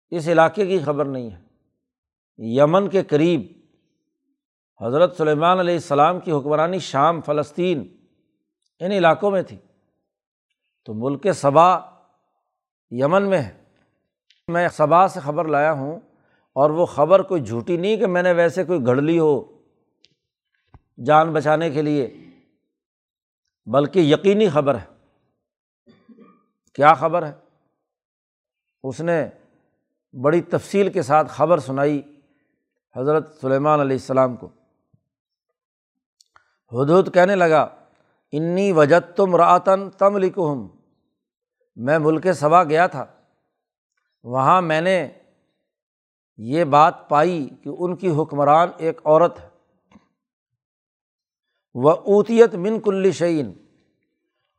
اس 0.09 0.27
علاقے 0.27 0.67
کی 0.67 0.79
خبر 0.79 1.05
نہیں 1.05 1.29
ہے۔ 1.31 1.41
یمن 2.37 2.89
کے 2.89 3.03
قریب 3.03 3.41
حضرت 4.85 5.15
سلیمان 5.17 5.59
علیہ 5.59 5.73
السلام 5.73 6.19
کی 6.19 6.31
حکمرانی 6.31 6.79
شام 6.79 7.21
فلسطین 7.21 7.97
ان 8.79 8.91
علاقوں 8.91 9.31
میں 9.31 9.43
تھی۔ 9.43 9.57
تو 10.85 10.93
ملک 10.93 11.27
صبا 11.33 11.77
یمن 12.91 13.29
میں 13.29 13.41
ہے۔ 13.41 13.63
میں 14.47 14.67
صبا 14.67 15.07
سے 15.07 15.19
خبر 15.19 15.45
لایا 15.45 15.71
ہوں 15.71 15.99
اور 16.53 16.69
وہ 16.69 16.85
خبر 16.85 17.21
کوئی 17.21 17.43
جھوٹی 17.43 17.77
نہیں 17.77 17.97
کہ 17.97 18.07
میں 18.07 18.23
نے 18.23 18.33
ویسے 18.33 18.63
کوئی 18.63 18.85
گھڑ 18.85 19.01
لی 19.01 19.19
ہو 19.19 19.61
جان 21.05 21.33
بچانے 21.33 21.69
کے 21.69 21.81
لیے، 21.81 22.17
بلکہ 23.65 23.99
یقینی 23.99 24.49
خبر 24.49 24.75
ہے۔ 24.75 24.85
کیا 26.73 26.93
خبر 26.93 27.25
ہے؟ 27.25 27.33
اس 28.83 29.01
نے 29.01 29.29
بڑی 30.21 30.41
تفصیل 30.41 30.91
کے 30.91 31.01
ساتھ 31.01 31.31
خبر 31.31 31.57
سنائی 31.57 32.01
حضرت 32.95 33.37
سلیمان 33.41 33.79
علیہ 33.79 33.95
السلام 33.95 34.35
کو۔ 34.35 34.49
حدود 36.71 37.13
کہنے 37.13 37.35
لگا، 37.35 37.67
انی 38.31 38.71
وجت 38.71 39.17
تم 39.17 39.35
راتن 39.35 39.89
تم 39.89 40.17
لکھم 40.17 40.67
میں 41.75 41.99
ملک 41.99 42.27
صبا 42.35 42.63
گیا 42.63 42.87
تھا۔ 42.87 43.05
وہاں 44.23 44.61
میں 44.61 44.81
نے 44.81 45.11
یہ 46.37 46.63
بات 46.63 47.09
پائی 47.09 47.49
کہ 47.63 47.69
ان 47.79 47.95
کی 47.95 48.09
حکمران 48.09 48.69
ایک 48.77 49.01
عورت 49.05 49.39
ہے۔ 49.39 49.49
وہ 51.73 51.91
اوتیت 51.91 52.55
من 52.55 52.79
کل 52.79 53.11
شعین 53.11 53.53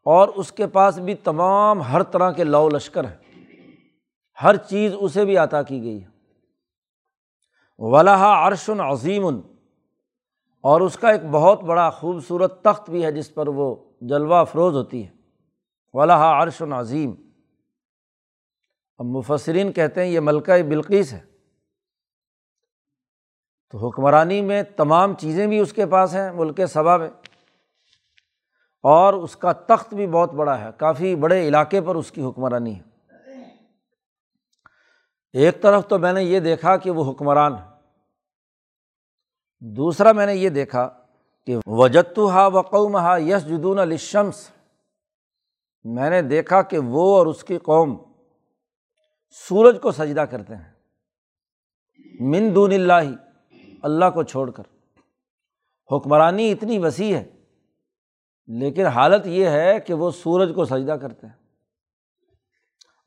اور 0.05 0.29
اس 0.29 0.53
کے 0.53 0.67
پاس 0.67 0.99
بھی 0.99 1.15
تمام 1.15 1.83
ہر 1.83 2.03
طرح 2.03 2.33
کے 2.33 2.45
لو 2.45 2.69
لشکر 2.69 3.05
ہیں۔ 3.05 3.26
ہر 4.43 4.57
چیز 4.57 4.93
اسے 5.01 5.25
بھی 5.25 5.37
عطا 5.37 5.63
کی 5.63 5.83
گئی 5.83 6.03
ہے۔ 6.03 6.09
ولاح 7.79 8.47
عرشن 8.47 8.81
عظیم 8.81 9.27
اور 10.61 10.81
اس 10.81 10.97
کا 10.97 11.11
ایک 11.11 11.21
بہت 11.31 11.63
بڑا 11.63 11.91
خوبصورت 11.91 12.63
تخت 12.63 12.91
بھی 12.91 13.05
ہے 13.05 13.13
جس 13.13 13.35
پر 13.35 13.49
وہ 13.49 13.77
جلوہ 14.01 14.35
افروز 14.35 14.75
ہوتی 14.75 15.07
ہے۔ 15.07 15.11
ولاح 15.93 16.43
عرشن 16.43 16.73
عظیم 16.73 17.15
اب 18.99 19.07
مفسرین 19.07 19.73
کہتے 19.73 20.05
ہیں 20.05 20.11
یہ 20.11 20.21
ملکہ 20.21 20.63
بلقیس 20.63 21.13
ہے۔ 21.13 21.21
تو 23.71 23.89
حکمرانی 23.89 24.43
میں 24.43 24.63
تمام 24.63 25.15
چیزیں 25.15 25.47
بھی 25.47 25.59
اس 25.59 25.73
کے 25.73 25.87
پاس 25.87 26.15
ہیں، 26.15 26.33
ملک 26.33 26.61
صبا 26.69 26.97
میں۔ 26.97 27.11
اور 28.83 29.15
اس 29.15 29.37
کا 29.37 29.53
تخت 29.53 29.95
بھی 29.95 30.07
بہت 30.07 30.33
بڑا 30.33 30.61
ہے، 30.61 30.71
کافی 30.77 31.15
بڑے 31.15 31.49
علاقے 31.49 31.81
پر 31.81 31.95
اس 31.95 32.11
کی 32.11 32.23
حکمرانی 32.23 32.77
ہے۔ 32.77 32.96
ایک 35.37 35.63
طرف 35.63 35.89
تو 35.89 35.99
میں 35.99 36.13
نے 36.13 36.23
یہ 36.23 36.41
دیکھا 36.41 36.77
کہ 36.77 36.91
وہ 36.91 37.13
حکمران 37.13 37.55
ہے 37.55 37.65
دوسرا 39.61 40.13
میں 40.13 40.27
نے 40.27 40.35
یہ 40.35 40.49
دیکھا 40.49 40.91
کہ 41.47 41.57
وجتو 41.67 42.31
ہا 42.31 42.47
وقوم 42.47 42.97
ہا 42.97 43.17
یس 43.17 43.49
جدون 43.49 43.79
الشمس 43.79 44.51
میں 45.85 46.11
نے 46.11 46.23
دیکھا 46.23 46.63
کہ 46.63 46.79
وہ 46.79 47.19
اور 47.19 47.27
اس 47.27 47.45
کی 47.45 47.59
قوم 47.59 47.97
سورج 49.31 49.79
کو 49.83 49.93
سجدہ 49.93 50.21
کرتے 50.21 50.57
ہیں۔ 50.57 50.73
من 52.21 52.55
دون 52.55 52.73
اللہ 52.73 53.15
اللہ 53.83 54.05
کو 54.15 54.23
چھوڑ 54.23 54.51
کر۔ 54.51 54.63
حکمرانی 55.93 56.53
اتنی 56.53 56.79
وسیع 56.79 57.17
ہے، 57.17 57.45
لیکن 58.47 58.87
حالت 58.87 59.27
یہ 59.27 59.49
ہے 59.49 59.81
کہ 59.81 59.95
وہ 59.95 60.11
سورج 60.11 60.53
کو 60.55 60.65
سجدہ 60.65 60.93
کرتے 60.93 61.27
ہیں۔ 61.27 61.35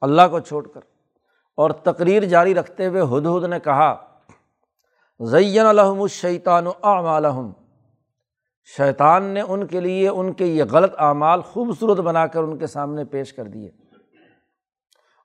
اللہ 0.02 0.22
کو 0.32 0.40
چھوڑ 0.40 0.68
کر۔ 0.68 0.99
اور 1.60 1.72
تقریر 1.72 2.24
جاری 2.24 2.56
رکھتے 2.56 2.86
ہوئے 2.88 3.02
ہد 3.02 3.26
ہد 3.26 3.50
نے 3.50 3.60
کہا، 3.60 3.96
زین 5.20 5.66
الحم 5.66 6.02
الشیطان 6.02 6.68
و 6.68 6.72
اعمالحم 6.84 7.52
شیطان 8.78 9.24
نے 9.24 9.42
ان 9.42 9.68
کے 9.68 9.80
لیے 9.80 10.10
ان 10.10 10.34
کے 10.34 10.46
یہ 10.46 10.64
غلط 10.72 10.94
اعمال 10.98 11.42
خوبصورت 11.42 12.00
بنا 12.00 12.28
کر 12.28 12.44
ان 12.44 12.58
کے 12.58 12.68
سامنے 12.68 13.06
پیش 13.06 13.34
کر 13.34 13.46
دیے 13.46 13.70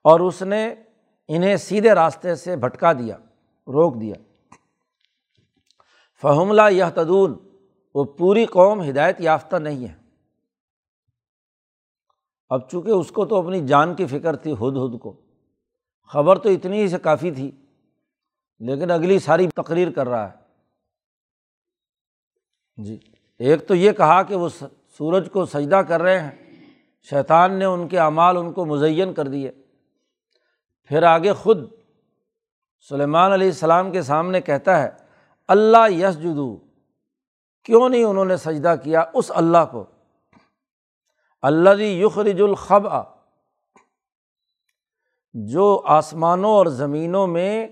اور 0.05 0.19
اس 0.19 0.41
نے 0.41 0.75
انہیں 1.27 1.55
سیدھے 1.57 1.91
راستے 1.91 2.35
سے 2.35 2.55
بھٹکا 2.55 2.93
دیا، 2.93 3.17
روک 3.67 4.01
دیا۔ 4.01 4.15
فہملہ 6.21 6.61
یہ 6.71 6.83
تدون 6.93 7.33
وہ 7.95 8.03
پوری 8.03 8.45
قوم 8.45 8.89
ہدایت 8.89 9.21
یافتہ 9.21 9.55
نہیں 9.55 9.87
ہے۔ 9.87 9.93
اب 12.49 12.69
چونکہ 12.69 12.89
اس 12.89 13.11
کو 13.11 13.25
تو 13.25 13.35
اپنی 13.35 13.67
جان 13.67 13.95
کی 13.95 14.05
فکر 14.05 14.35
تھی 14.35 14.53
ہد 14.53 14.77
ہد 14.77 14.99
کو 14.99 15.24
خبر 16.11 16.37
تو 16.37 16.49
اتنی 16.49 16.81
ہی 16.81 16.87
سے 16.87 16.97
کافی 16.99 17.31
تھی، 17.31 17.49
لیکن 18.61 18.91
اگلی 18.91 19.19
ساری 19.19 19.47
تقریر 19.55 19.91
کر 19.91 20.07
رہا 20.07 20.31
ہے۔ 20.31 20.43
جی 22.77 22.97
ایک 23.39 23.67
تو 23.67 23.75
یہ 23.75 23.91
کہا 23.91 24.21
کہ 24.23 24.35
وہ 24.35 24.49
سورج 24.49 25.29
کو 25.31 25.45
سجدہ 25.45 25.81
کر 25.87 26.01
رہے 26.01 26.19
ہیں، 26.19 26.31
شیطان 27.09 27.53
نے 27.53 27.65
ان 27.65 27.87
کے 27.87 27.99
اعمال 27.99 28.37
ان 28.37 28.51
کو 28.53 28.65
مزین 28.65 29.13
کر 29.13 29.27
دیے۔ 29.27 29.51
پھر 30.89 31.03
آگے 31.03 31.33
خود 31.33 31.65
سلیمان 32.89 33.31
علیہ 33.31 33.47
السلام 33.47 33.91
کے 33.91 34.01
سامنے 34.01 34.41
کہتا 34.41 34.81
ہے، 34.83 34.89
اللہ 35.49 35.89
یس 35.91 36.21
جدو 36.21 36.55
کیوں 37.65 37.87
نہیں 37.89 38.03
انہوں 38.03 38.25
نے 38.25 38.37
سجدہ 38.37 38.75
کیا 38.83 39.03
اس 39.13 39.31
اللہ 39.35 39.65
کو؟ 39.71 39.85
اللہ 41.43 41.81
یخرج 41.81 42.41
الخب 42.41 42.87
جو 45.37 45.81
آسمانوں 45.85 46.51
اور 46.51 46.65
زمینوں 46.65 47.27
میں 47.27 47.67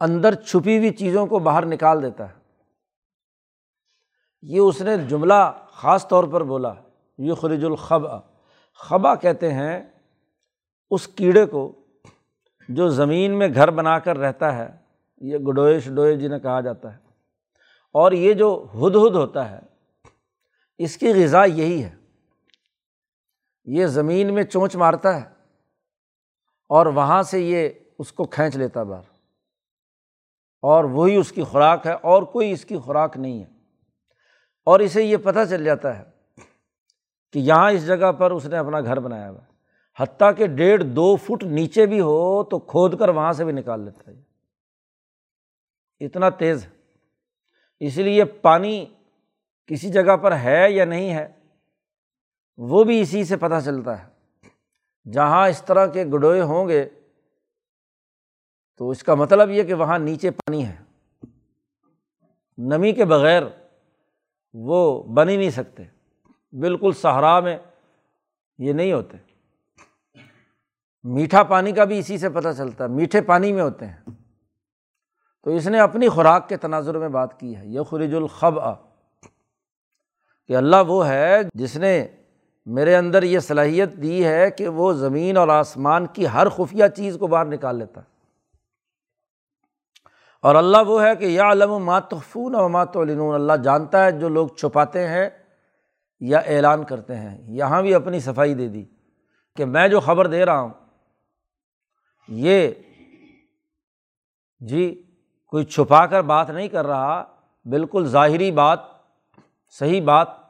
اندر 0.00 0.34
چھپی 0.34 0.78
ہوئی 0.78 0.90
چیزوں 0.90 1.26
کو 1.26 1.38
باہر 1.38 1.66
نکال 1.66 2.02
دیتا 2.02 2.28
ہے۔ 2.28 2.34
یہ 4.42 4.60
اس 4.60 4.82
نے 4.82 4.96
جملہ 4.96 5.52
خاص 5.70 6.08
طور 6.08 6.24
پر 6.24 6.42
بولا، 6.42 6.74
یخرج 7.18 7.64
الخب 7.64 8.02
خبا 8.74 9.14
کہتے 9.14 9.52
ہیں 9.52 9.82
اس 10.90 11.08
کیڑے 11.08 11.46
کو 11.46 11.72
جو 12.68 12.88
زمین 12.88 13.38
میں 13.38 13.48
گھر 13.54 13.70
بنا 13.70 13.98
کر 13.98 14.18
رہتا 14.18 14.56
ہے، 14.56 14.76
یہ 15.16 15.38
گڈوئے 15.38 15.80
شڈوئے 15.80 16.16
جنہیں 16.16 16.38
جی 16.38 16.42
کہا 16.42 16.60
جاتا 16.60 16.92
ہے۔ 16.92 16.98
اور 17.92 18.12
یہ 18.12 18.32
جو 18.32 18.66
ہد 18.74 18.94
ہد 18.94 19.14
ہوتا 19.14 19.50
ہے، 19.50 19.58
اس 20.78 20.96
کی 20.96 21.24
غذا 21.24 21.44
یہی 21.44 21.84
ہے۔ 21.84 21.96
یہ 23.64 23.86
زمین 23.86 24.34
میں 24.34 24.44
چونچ 24.44 24.76
مارتا 24.76 25.20
ہے۔ 25.20 25.37
اور 26.68 26.86
وہاں 26.86 27.22
سے 27.22 27.40
یہ 27.40 27.68
اس 27.98 28.12
کو 28.12 28.24
کھینچ 28.24 28.56
لیتا 28.56 28.82
باہر 28.82 29.02
اور 30.62 30.84
وہی 30.84 31.16
اس 31.16 31.32
کی 31.32 31.42
خوراک 31.42 31.86
ہے 31.86 31.92
اور 31.92 32.22
کوئی 32.22 32.52
اس 32.52 32.64
کی 32.64 32.78
خوراک 32.78 33.16
نہیں 33.16 33.44
ہے۔ 33.44 33.50
اور 34.64 34.80
اسے 34.80 35.04
یہ 35.04 35.16
پتہ 35.16 35.38
چل 35.50 35.64
جاتا 35.64 35.98
ہے 35.98 36.04
کہ 37.32 37.38
یہاں 37.38 37.70
اس 37.72 37.86
جگہ 37.86 38.12
پر 38.12 38.30
اس 38.30 38.46
نے 38.46 38.56
اپنا 38.56 38.80
گھر 38.80 39.00
بنایا 39.00 39.30
ہوا 39.30 39.42
ہے۔ 39.42 39.48
حتیٰ 39.98 40.30
کہ 40.36 40.46
ڈیڑھ 40.46 40.84
دو 40.84 41.16
فٹ 41.16 41.44
نیچے 41.44 41.86
بھی 41.86 42.00
ہو 42.00 42.44
تو 42.44 42.58
کھود 42.58 42.98
کر 42.98 43.08
وہاں 43.08 43.32
سے 43.32 43.44
بھی 43.44 43.52
نکال 43.52 43.80
لیتا 43.80 44.10
ہے۔ 44.10 44.22
اتنا 46.00 46.30
تیز 46.30 46.64
ہے۔ 46.64 46.70
اس 47.80 47.96
لیے 47.96 48.24
پانی 48.24 48.86
کسی 49.66 49.90
جگہ 49.90 50.16
پر 50.16 50.36
ہے 50.36 50.66
یا 50.70 50.84
نہیں 50.84 51.14
ہے، 51.14 51.32
وہ 52.56 52.84
بھی 52.84 53.00
اسی 53.00 53.24
سے 53.24 53.36
پتہ 53.36 53.54
چلتا 53.64 54.02
ہے۔ 54.02 54.17
جہاں 55.12 55.48
اس 55.48 55.62
طرح 55.62 55.86
کے 55.86 56.04
گڈوئے 56.04 56.40
ہوں 56.40 56.68
گے، 56.68 56.88
تو 58.76 58.90
اس 58.90 59.02
کا 59.02 59.14
مطلب 59.14 59.50
یہ 59.50 59.62
کہ 59.62 59.74
وہاں 59.74 59.98
نیچے 59.98 60.30
پانی 60.30 60.66
ہے۔ 60.66 60.76
نمی 62.58 62.92
کے 62.92 63.04
بغیر 63.04 63.42
وہ 64.54 65.02
بن 65.02 65.28
ہی 65.28 65.36
نہیں 65.36 65.50
سکتے۔ 65.50 65.82
بالکل 66.52 66.92
صحرا 66.92 67.40
میں 67.40 67.58
یہ 68.58 68.72
نہیں 68.72 68.92
ہوتے۔ 68.92 69.16
میٹھا 71.04 71.42
پانی 71.42 71.72
کا 71.72 71.84
بھی 71.84 71.98
اسی 71.98 72.18
سے 72.18 72.30
پتہ 72.30 72.48
چلتا 72.56 72.84
ہے، 72.84 72.88
میٹھے 72.88 73.20
پانی 73.20 73.52
میں 73.52 73.62
ہوتے 73.62 73.86
ہیں۔ 73.86 74.10
تو 75.44 75.50
اس 75.50 75.66
نے 75.66 75.80
اپنی 75.80 76.08
خوراک 76.08 76.48
کے 76.48 76.56
تناظر 76.56 76.98
میں 76.98 77.08
بات 77.08 77.40
کی 77.40 77.56
ہے۔ 77.56 77.66
یہ 77.66 77.82
خرج 77.82 78.14
الخب 78.14 78.60
آ 78.60 78.72
کہ 80.46 80.56
اللہ 80.56 80.76
وہ 80.86 81.08
ہے 81.08 81.38
جس 81.54 81.76
نے 81.76 82.08
میرے 82.68 82.96
اندر 82.96 83.22
یہ 83.22 83.38
صلاحیت 83.38 83.92
دی 83.92 84.24
ہے 84.24 84.50
کہ 84.50 84.68
وہ 84.68 84.92
زمین 84.92 85.36
اور 85.36 85.48
آسمان 85.48 86.06
کی 86.06 86.26
ہر 86.28 86.48
خفیہ 86.48 86.84
چیز 86.96 87.16
کو 87.20 87.26
باہر 87.26 87.44
نکال 87.44 87.76
لیتا 87.76 88.00
ہے۔ 88.00 88.06
اور 90.42 90.54
اللہ 90.54 90.76
وہ 90.86 91.02
ہے 91.02 91.16
کہ 91.16 91.24
یا 91.24 91.50
علم 91.52 91.70
و 91.70 91.78
ماتفون 91.78 92.54
و 92.54 92.68
مات 92.68 92.96
اللہ 92.96 93.52
جانتا 93.64 94.04
ہے 94.04 94.12
جو 94.12 94.28
لوگ 94.28 94.48
چھپاتے 94.48 95.08
ہیں 95.08 95.30
یا 96.20 96.38
اعلان 96.38 96.84
کرتے 96.84 97.16
ہیں۔ 97.16 97.56
یہاں 97.56 97.82
بھی 97.82 97.94
اپنی 97.94 98.20
صفائی 98.20 98.54
دے 98.54 98.68
دی 98.68 98.84
کہ 99.56 99.64
میں 99.64 99.88
جو 99.88 100.00
خبر 100.00 100.26
دے 100.26 100.46
رہا 100.46 100.60
ہوں، 100.60 100.70
یہ 102.28 102.70
جی 104.60 105.02
کوئی 105.46 105.64
چھپا 105.64 106.06
کر 106.06 106.22
بات 106.22 106.50
نہیں 106.50 106.68
کر 106.68 106.86
رہا، 106.86 107.24
بالکل 107.64 108.06
ظاہری 108.06 108.50
بات، 108.50 108.80
صحیح 109.78 110.02
بات 110.02 110.47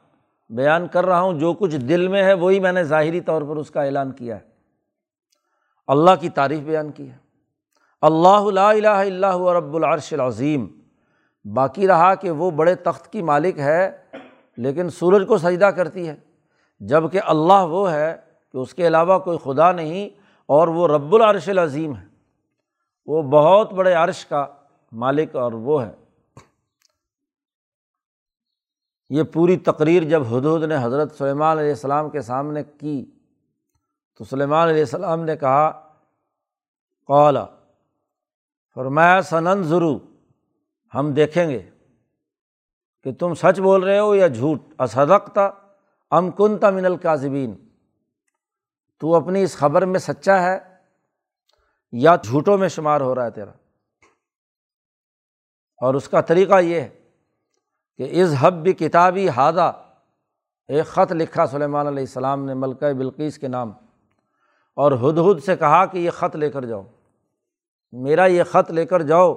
بیان 0.49 0.89
کر 0.89 1.07
رہا 1.07 1.21
ہوں، 1.21 1.33
جو 1.33 1.53
کچھ 1.53 1.77
دل 1.77 2.09
میں 2.09 2.23
ہے، 2.23 2.33
وہی 2.33 2.61
میں 2.61 2.73
نے 2.73 2.85
ظاہری 2.85 3.21
طور 3.21 3.43
پر 3.43 3.57
اس 3.57 3.71
کا 3.71 3.83
اعلان 3.83 4.13
کیا 4.13 4.37
ہے۔ 4.37 4.41
اللہ 5.87 6.11
کی 6.21 6.29
تعریف 6.29 6.61
بیان 6.61 6.91
کی 6.91 7.11
ہے۔ 7.11 7.17
اللہ 8.01 8.51
لا 8.51 8.71
الہ 8.71 8.89
اللہ 8.89 9.37
رب 9.37 9.77
العرش 9.77 10.13
العظیم۔ 10.13 10.67
باقی 11.45 11.89
رہا 11.89 12.15
کہ 12.15 12.31
وہ 12.31 12.51
بڑے 12.51 12.75
تخت 12.75 13.13
کی 13.13 13.23
مالک 13.23 13.59
ہے، 13.59 13.91
لیکن 14.57 14.91
سورج 14.91 15.25
کو 15.29 15.39
سجدہ 15.39 15.65
کرتی 15.65 16.09
ہے۔ 16.09 16.17
جبکہ 16.81 17.21
اللہ 17.25 17.67
وہ 17.69 17.93
ہے 17.93 18.17
کہ 18.53 18.59
اس 18.59 18.75
کے 18.75 18.87
علاوہ 18.87 19.19
کوئی 19.19 19.39
خدا 19.45 19.73
نہیں، 19.73 20.09
اور 20.47 20.69
وہ 20.69 20.89
رب 20.89 21.15
العرش 21.15 21.49
العظیم 21.49 21.97
ہے۔ 21.97 22.07
وہ 23.07 23.23
بہت 23.23 23.73
بڑے 23.73 23.93
عرش 23.93 24.27
کا 24.27 24.47
مالک 24.93 25.37
اور 25.37 25.53
وہ 25.53 25.87
ہے۔ 25.87 25.93
یہ 29.11 29.23
پوری 29.23 29.57
تقریر 29.57 30.03
جب 30.03 30.23
حدود 30.23 30.63
نے 30.63 30.77
حضرت 30.83 31.15
سلیمان 31.19 31.59
علیہ 31.59 31.71
السلام 31.71 32.11
کے 32.11 32.21
سامنے 32.21 32.63
کی، 32.65 33.05
تو 34.21 34.25
سلیمان 34.25 34.69
علیہ 34.69 34.81
السلام 34.81 35.25
نے 35.25 35.37
کہا 35.37 35.71
قالا 37.09 37.45
فرمایا 38.77 39.23
سنن 39.23 39.63
ضرور 39.63 40.01
ہم 40.95 41.13
دیکھیں 41.15 41.49
گے 41.49 41.71
کہ 43.03 43.13
تم 43.13 43.35
سچ 43.35 43.61
بول 43.61 43.83
رہے 43.83 43.99
ہو 43.99 44.15
یا 44.15 44.27
جھوٹ 44.27 44.81
اسدق 44.81 45.33
تھا 45.33 45.51
ام 46.13 46.31
کن 46.31 46.57
من 46.75 46.85
القاظبین 46.85 47.55
تو 48.99 49.15
اپنی 49.15 49.43
اس 49.43 49.57
خبر 49.57 49.85
میں 49.87 50.01
سچا 50.01 50.43
ہے 50.43 50.59
یا 51.93 52.17
جھوٹوں 52.17 52.59
میں 52.59 52.69
شمار 52.69 53.01
ہو 53.01 53.15
رہا 53.15 53.25
ہے 53.25 53.31
تیرا؟ 53.31 53.53
اور 55.81 55.95
اس 55.95 56.09
کا 56.09 56.21
طریقہ 56.21 56.61
یہ 56.61 56.81
ہے 56.81 56.89
کہ 57.99 58.21
از 58.23 58.35
حب 58.41 58.69
کتابی 58.79 59.29
ہادہ 59.29 59.71
ایک 60.69 60.87
خط 60.87 61.13
لکھا 61.13 61.47
سلیمان 61.47 61.87
علیہ 61.87 62.03
السلام 62.03 62.45
نے 62.45 62.55
ملکہ 62.55 62.93
بلقیس 62.93 63.39
کے 63.39 63.49
نام، 63.49 63.71
اور 64.77 64.93
ہد 64.93 65.19
ہد 65.19 65.43
سے 65.45 65.57
کہا 65.57 65.85
کہ 65.87 65.99
یہ 65.99 66.11
خط 66.11 66.37
لے 66.37 66.51
کر 66.51 66.65
جاؤ۔ 66.65 66.83
میرا 67.93 68.25
یہ 68.27 68.43
خط 68.51 68.71
لے 68.71 68.85
کر 68.87 69.03
جاؤ۔ 69.03 69.35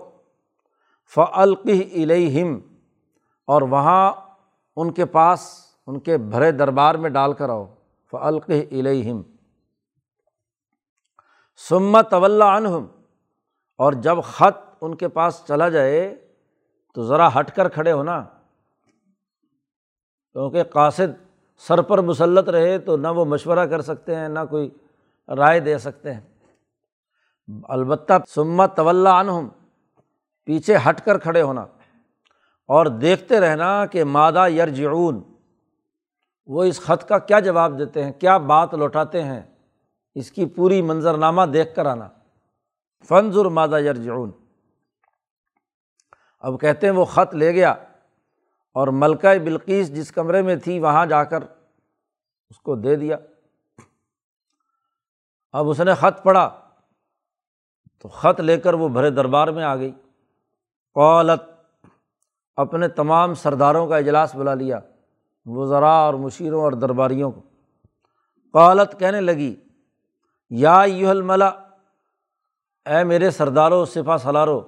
فعلقی 1.16 2.04
الہم 2.04 2.60
اور 3.48 3.62
وہاں 3.62 4.12
ان 4.78 4.92
کے 4.94 5.06
پاس 5.06 5.50
ان 5.88 6.00
کے 6.00 6.18
بھرے 6.18 6.52
دربار 6.52 6.96
میں 6.96 7.10
ڈال 7.10 7.34
کر 7.34 7.50
آؤ۔ 7.50 7.66
فعلق 8.12 8.50
الہم 8.50 9.22
سمت 11.70 12.10
طول 12.12 12.42
عنہم 12.42 12.86
اور 13.80 13.94
جب 13.94 14.18
خط 14.24 14.58
ان 14.82 14.96
کے 14.96 15.08
پاس 15.08 15.42
چلا 15.48 15.70
جائے 15.70 16.04
تو 16.96 17.04
ذرا 17.04 17.28
ہٹ 17.40 17.56
کر 17.56 17.70
کھڑے 17.70 17.92
ہونا۔ 17.92 18.24
کیونکہ 20.34 20.64
قاصد 20.64 21.34
سر 21.58 21.82
پر 21.82 22.02
مسلط 22.02 22.50
رہے 22.50 22.80
تو 22.80 22.98
نہ 22.98 23.08
وہ 23.08 23.26
مشورہ 23.26 23.66
کر 23.66 23.82
سکتے 23.82 24.16
ہیں، 24.16 24.30
نہ 24.30 24.40
کوئی 24.50 24.70
رائے 25.38 25.60
دے 25.60 25.78
سکتے 25.78 26.14
ہیں۔ 26.14 26.22
البتہ 27.64 28.14
سمت 28.28 28.76
طول 28.76 29.08
عنہم، 29.08 29.48
پیچھے 30.44 30.78
ہٹ 30.90 31.06
کر 31.06 31.18
کھڑے 31.18 31.42
ہونا 31.42 31.62
اور 32.68 32.86
دیکھتے 32.86 33.40
رہنا 33.40 33.86
کہ 33.86 34.04
مادہ 34.04 34.48
یرجعون۔ 34.48 35.22
وہ 36.48 36.64
اس 36.64 36.82
خط 36.82 37.08
کا 37.10 37.18
کیا 37.18 37.40
جواب 37.40 37.80
دیتے 37.80 38.04
ہیں، 38.04 38.12
کیا 38.12 38.38
بات 38.38 38.74
لوٹاتے 38.74 39.24
ہیں۔ 39.24 39.42
اس 40.16 40.32
کی 40.32 40.46
پوری 40.46 40.82
منظرنامہ 40.82 41.42
دیکھ 41.42 41.76
کر 41.76 41.86
آنا۔ 41.86 42.10
فنظر 43.08 43.46
مادہ 43.46 43.80
یرجعون۔ 43.80 44.32
اب 46.40 46.62
کہتے 46.62 46.88
ہیں 46.88 46.94
وہ 46.94 47.06
خط 47.06 47.36
لے 47.36 47.54
گیا۔ 47.54 47.76
اور 48.74 48.88
ملکہ 48.88 49.40
بلقیس 49.40 49.96
جس 49.96 50.12
کمرے 50.12 50.42
میں 50.42 50.56
تھی 50.56 50.80
وہاں 50.80 51.06
جا 51.06 51.24
کر 51.24 51.44
اس 52.50 52.60
کو 52.60 52.76
دے 52.76 52.96
دیا۔ 52.96 53.18
اب 55.52 55.70
اس 55.70 55.80
نے 55.80 55.94
خط 55.94 56.24
پڑھا۔ 56.24 56.70
تو 58.00 58.08
خط 58.08 58.40
لے 58.40 58.58
کر 58.58 58.74
وہ 58.74 58.90
بھرے 58.90 59.10
دربار 59.10 59.48
میں 59.48 59.64
آ 59.64 59.76
گئی۔ 59.76 59.92
قولت 60.94 61.66
اپنے 62.56 62.88
تمام 62.88 63.34
سرداروں 63.34 63.88
کا 63.88 63.98
اجلاس 63.98 64.36
بلا 64.36 64.54
لیا، 64.54 64.80
وزراء 65.46 66.02
اور 66.02 66.14
مشیروں 66.14 66.62
اور 66.62 66.72
درباریوں 66.72 67.32
کو۔ 67.32 67.42
قالت 68.52 69.00
کہنے 69.00 69.22
لگی، 69.22 69.56
یا 70.50 70.84
یو 70.88 71.10
الملا 71.10 71.48
اے 72.86 73.04
میرے 73.04 73.32
سرداروں 73.32 73.86
صفا 73.86 74.18
سلارو 74.18 74.62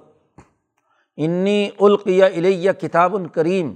انی 1.16 1.70
القیہ 1.80 2.24
الیہ 2.24 2.72
کتاب 2.72 3.14
الکریم 3.14 3.74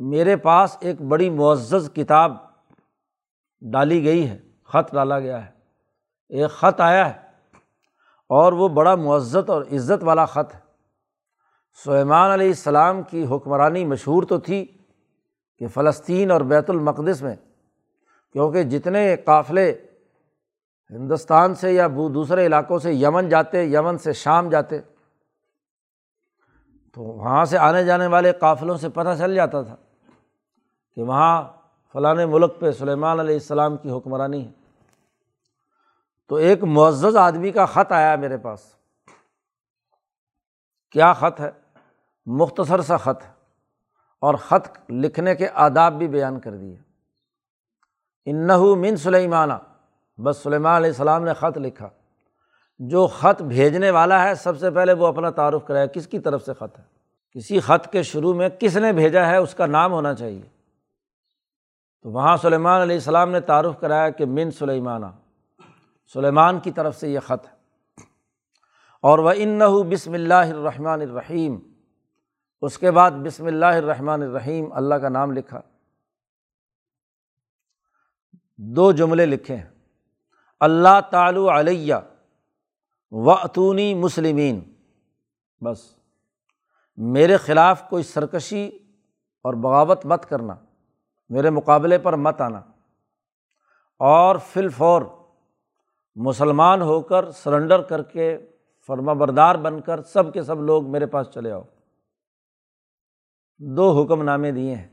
میرے 0.00 0.36
پاس 0.36 0.76
ایک 0.80 1.00
بڑی 1.00 1.30
معزز 1.30 1.90
کتاب 1.94 2.32
ڈالی 3.62 4.04
گئی 4.04 4.28
ہے، 4.28 4.38
خط 4.64 4.92
ڈالا 4.92 5.18
گیا 5.20 5.44
ہے۔ 5.46 5.50
ایک 6.28 6.50
خط 6.50 6.80
آیا 6.80 7.08
ہے 7.08 7.18
اور 8.30 8.52
وہ 8.52 8.68
بڑا 8.68 8.94
معزت 8.94 9.50
اور 9.50 9.62
عزت 9.72 10.04
والا 10.04 10.24
خط 10.24 10.54
ہے۔ 10.54 10.60
سلیمان 11.84 12.30
علیہ 12.30 12.48
السلام 12.48 13.02
کی 13.02 13.26
حکمرانی 13.30 13.84
مشہور 13.84 14.22
تو 14.22 14.38
تھی 14.38 14.64
کہ 15.58 15.66
فلسطین 15.66 16.30
اور 16.30 16.40
بیت 16.40 16.70
المقدس 16.70 17.22
میں، 17.22 17.34
کیونکہ 18.32 18.62
جتنے 18.62 19.16
قافلے 19.16 19.70
ہندوستان 20.90 21.54
سے 21.54 21.72
یا 21.72 21.88
دوسرے 22.14 22.46
علاقوں 22.46 22.78
سے 22.78 22.92
یمن 22.92 23.28
جاتے، 23.28 23.64
یمن 23.64 23.98
سے 23.98 24.12
شام 24.12 24.48
جاتے، 24.48 24.80
تو 26.94 27.02
وہاں 27.02 27.44
سے 27.44 27.58
آنے 27.58 27.84
جانے 27.84 28.06
والے 28.06 28.32
قافلوں 28.32 28.76
سے 28.76 28.88
پتہ 28.88 29.14
چل 29.18 29.34
جاتا 29.34 29.62
تھا۔ 29.62 29.76
کہ 30.94 31.02
وہاں 31.02 31.42
فلاں 31.92 32.14
ملک 32.14 32.60
پہ 32.60 32.70
سلیمان 32.70 33.20
علیہ 33.20 33.34
السلام 33.34 33.76
کی 33.76 33.90
حکمرانی 33.90 34.46
ہے۔ 34.46 34.52
تو 36.28 36.34
ایک 36.34 36.64
معزز 36.64 37.16
آدمی 37.16 37.50
کا 37.50 37.66
خط 37.66 37.92
آیا 37.92 38.16
میرے 38.16 38.36
پاس۔ 38.36 38.60
کیا 40.90 41.12
خط 41.12 41.40
ہے؟ 41.40 41.50
مختصر 42.26 42.80
سا 42.80 42.96
خط 42.96 43.24
ہے۔ 43.24 43.32
اور 44.20 44.34
خط 44.34 44.90
لکھنے 44.90 45.34
کے 45.34 45.48
آداب 45.54 45.92
بھی 45.92 46.08
بیان 46.08 46.40
کر 46.40 46.56
دیے۔ 46.56 46.76
انّو 48.24 48.76
من 48.76 48.96
سلیمانہ۔ 48.96 49.52
بس 50.22 50.36
سلیمان 50.36 50.76
علیہ 50.76 50.90
السلام 50.90 51.24
نے 51.24 51.34
خط 51.34 51.58
لکھا۔ 51.58 51.88
جو 52.78 53.06
خط 53.06 53.42
بھیجنے 53.42 53.90
والا 53.90 54.24
ہے، 54.24 54.34
سب 54.34 54.58
سے 54.58 54.70
پہلے 54.70 54.92
وہ 54.92 55.06
اپنا 55.06 55.30
تعارف 55.30 55.64
کرائے، 55.66 55.88
کس 55.88 56.06
کی 56.06 56.18
طرف 56.18 56.44
سے 56.44 56.54
خط 56.54 56.78
ہے؟ 56.78 56.84
کسی 57.32 57.60
خط 57.60 57.92
کے 57.92 58.02
شروع 58.02 58.34
میں 58.34 58.48
کس 58.48 58.76
نے 58.76 58.92
بھیجا 58.92 59.26
ہے، 59.26 59.36
اس 59.36 59.54
کا 59.54 59.66
نام 59.66 59.92
ہونا 59.92 60.14
چاہیے۔ 60.14 60.59
تو 62.02 62.10
وہاں 62.10 62.36
سلیمان 62.36 62.82
علیہ 62.82 62.94
السلام 62.94 63.30
نے 63.30 63.40
تعارف 63.40 63.80
کرایا 63.80 64.10
کہ 64.10 64.26
من 64.26 64.50
سلیمانہ، 64.50 65.06
سلیمان 66.12 66.60
کی 66.60 66.70
طرف 66.70 66.96
سے 66.96 67.08
یہ 67.08 67.20
خط 67.20 67.46
ہے۔ 67.46 67.60
اور 69.02 69.18
وہ 69.18 69.32
ان 69.36 69.62
میرے 91.30 91.50
مقابلے 91.50 91.98
پر 91.98 92.12
مت 92.12 92.40
آنا۔ 92.40 92.60
اور 93.98 94.36
فل 94.52 94.68
فور 94.68 95.02
مسلمان 96.14 96.82
ہو 96.82 97.00
کر 97.00 97.30
سرنڈر 97.30 97.82
کر 97.82 98.02
کے 98.02 98.38
فرما 98.86 99.12
بردار 99.12 99.54
بن 99.54 99.80
کر 99.80 100.02
سب 100.02 100.32
کے 100.32 100.42
سب 100.42 100.62
لوگ 100.62 100.90
میرے 100.90 101.06
پاس 101.06 101.26
چلے 101.30 101.52
آؤ۔ 101.52 101.62
دو 103.58 104.02
حکم 104.02 104.22
نامے 104.22 104.52
دیے 104.52 104.74
ہیں۔ 104.74 104.88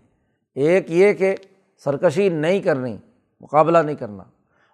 ایک 0.56 0.92
یہ 0.92 1.14
کہ 1.14 1.36
سرکشی 1.78 2.30
نہیں 2.30 2.60
کرنی، 2.60 2.98
مقابلہ 3.42 3.78
نہیں 3.78 3.96
کرنا۔ 3.96 4.24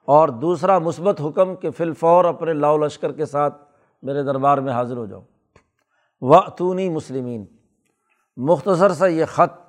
اور 0.05 0.29
دوسرا 0.29 0.79
مثبت 0.79 1.21
حکم 1.21 1.55
کہ 1.55 1.71
فل 1.71 1.93
فور 1.93 2.25
اپنے 2.25 2.53
لاؤ 2.53 2.77
لشکر 2.77 3.11
کے 3.11 3.25
ساتھ 3.25 3.63
میرے 4.01 4.23
دربار 4.23 4.57
میں 4.57 4.73
حاضر 4.73 4.97
ہو 4.97 5.05
جاؤ۔ 5.05 5.21
و 6.21 6.91
مسلمین 6.91 7.45
مختصر 8.38 8.89
سا 8.89 9.07
یہ 9.07 9.25
خط 9.25 9.62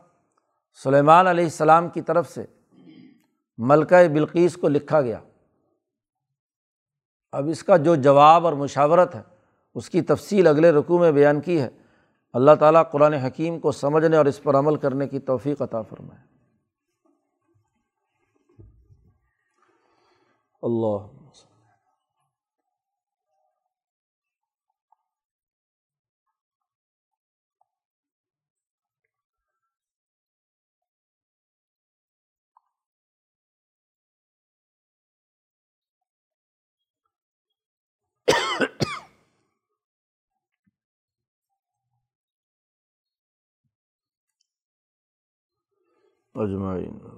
سلیمان 0.74 1.26
علیہ 1.26 1.44
السلام 1.44 1.88
کی 1.88 2.02
طرف 2.02 2.30
سے 2.30 2.44
ملکہ 3.58 4.08
بلقیس 4.08 4.56
کو 4.56 4.68
لکھا 4.68 5.00
گیا۔ 5.00 5.20
اب 7.32 7.48
اس 7.48 7.62
کا 7.62 7.76
جو 7.76 7.94
جواب 7.94 8.44
اور 8.44 8.52
مشاورت 8.52 9.14
ہے، 9.14 9.22
اس 9.74 9.90
کی 9.90 10.02
تفصیل 10.02 10.46
اگلے 10.46 10.72
رقوع 10.72 10.98
میں 10.98 11.12
بیان 11.12 11.40
کی 11.40 11.60
ہے۔ 11.60 11.68
اللہ 12.32 12.50
تعالیٰ 12.60 12.82
قرآن 12.90 13.12
حکیم 13.12 13.60
کو 13.60 13.72
سمجھنے 13.72 14.16
اور 14.16 14.26
اس 14.26 14.42
پر 14.42 14.54
عمل 14.54 14.76
کرنے 14.76 15.08
کی 15.08 15.18
توفیق 15.18 15.62
عطا 15.62 15.82
فرمائے۔ 15.82 16.20
اللہ 20.62 21.23
اجمعین۔ 46.34 47.13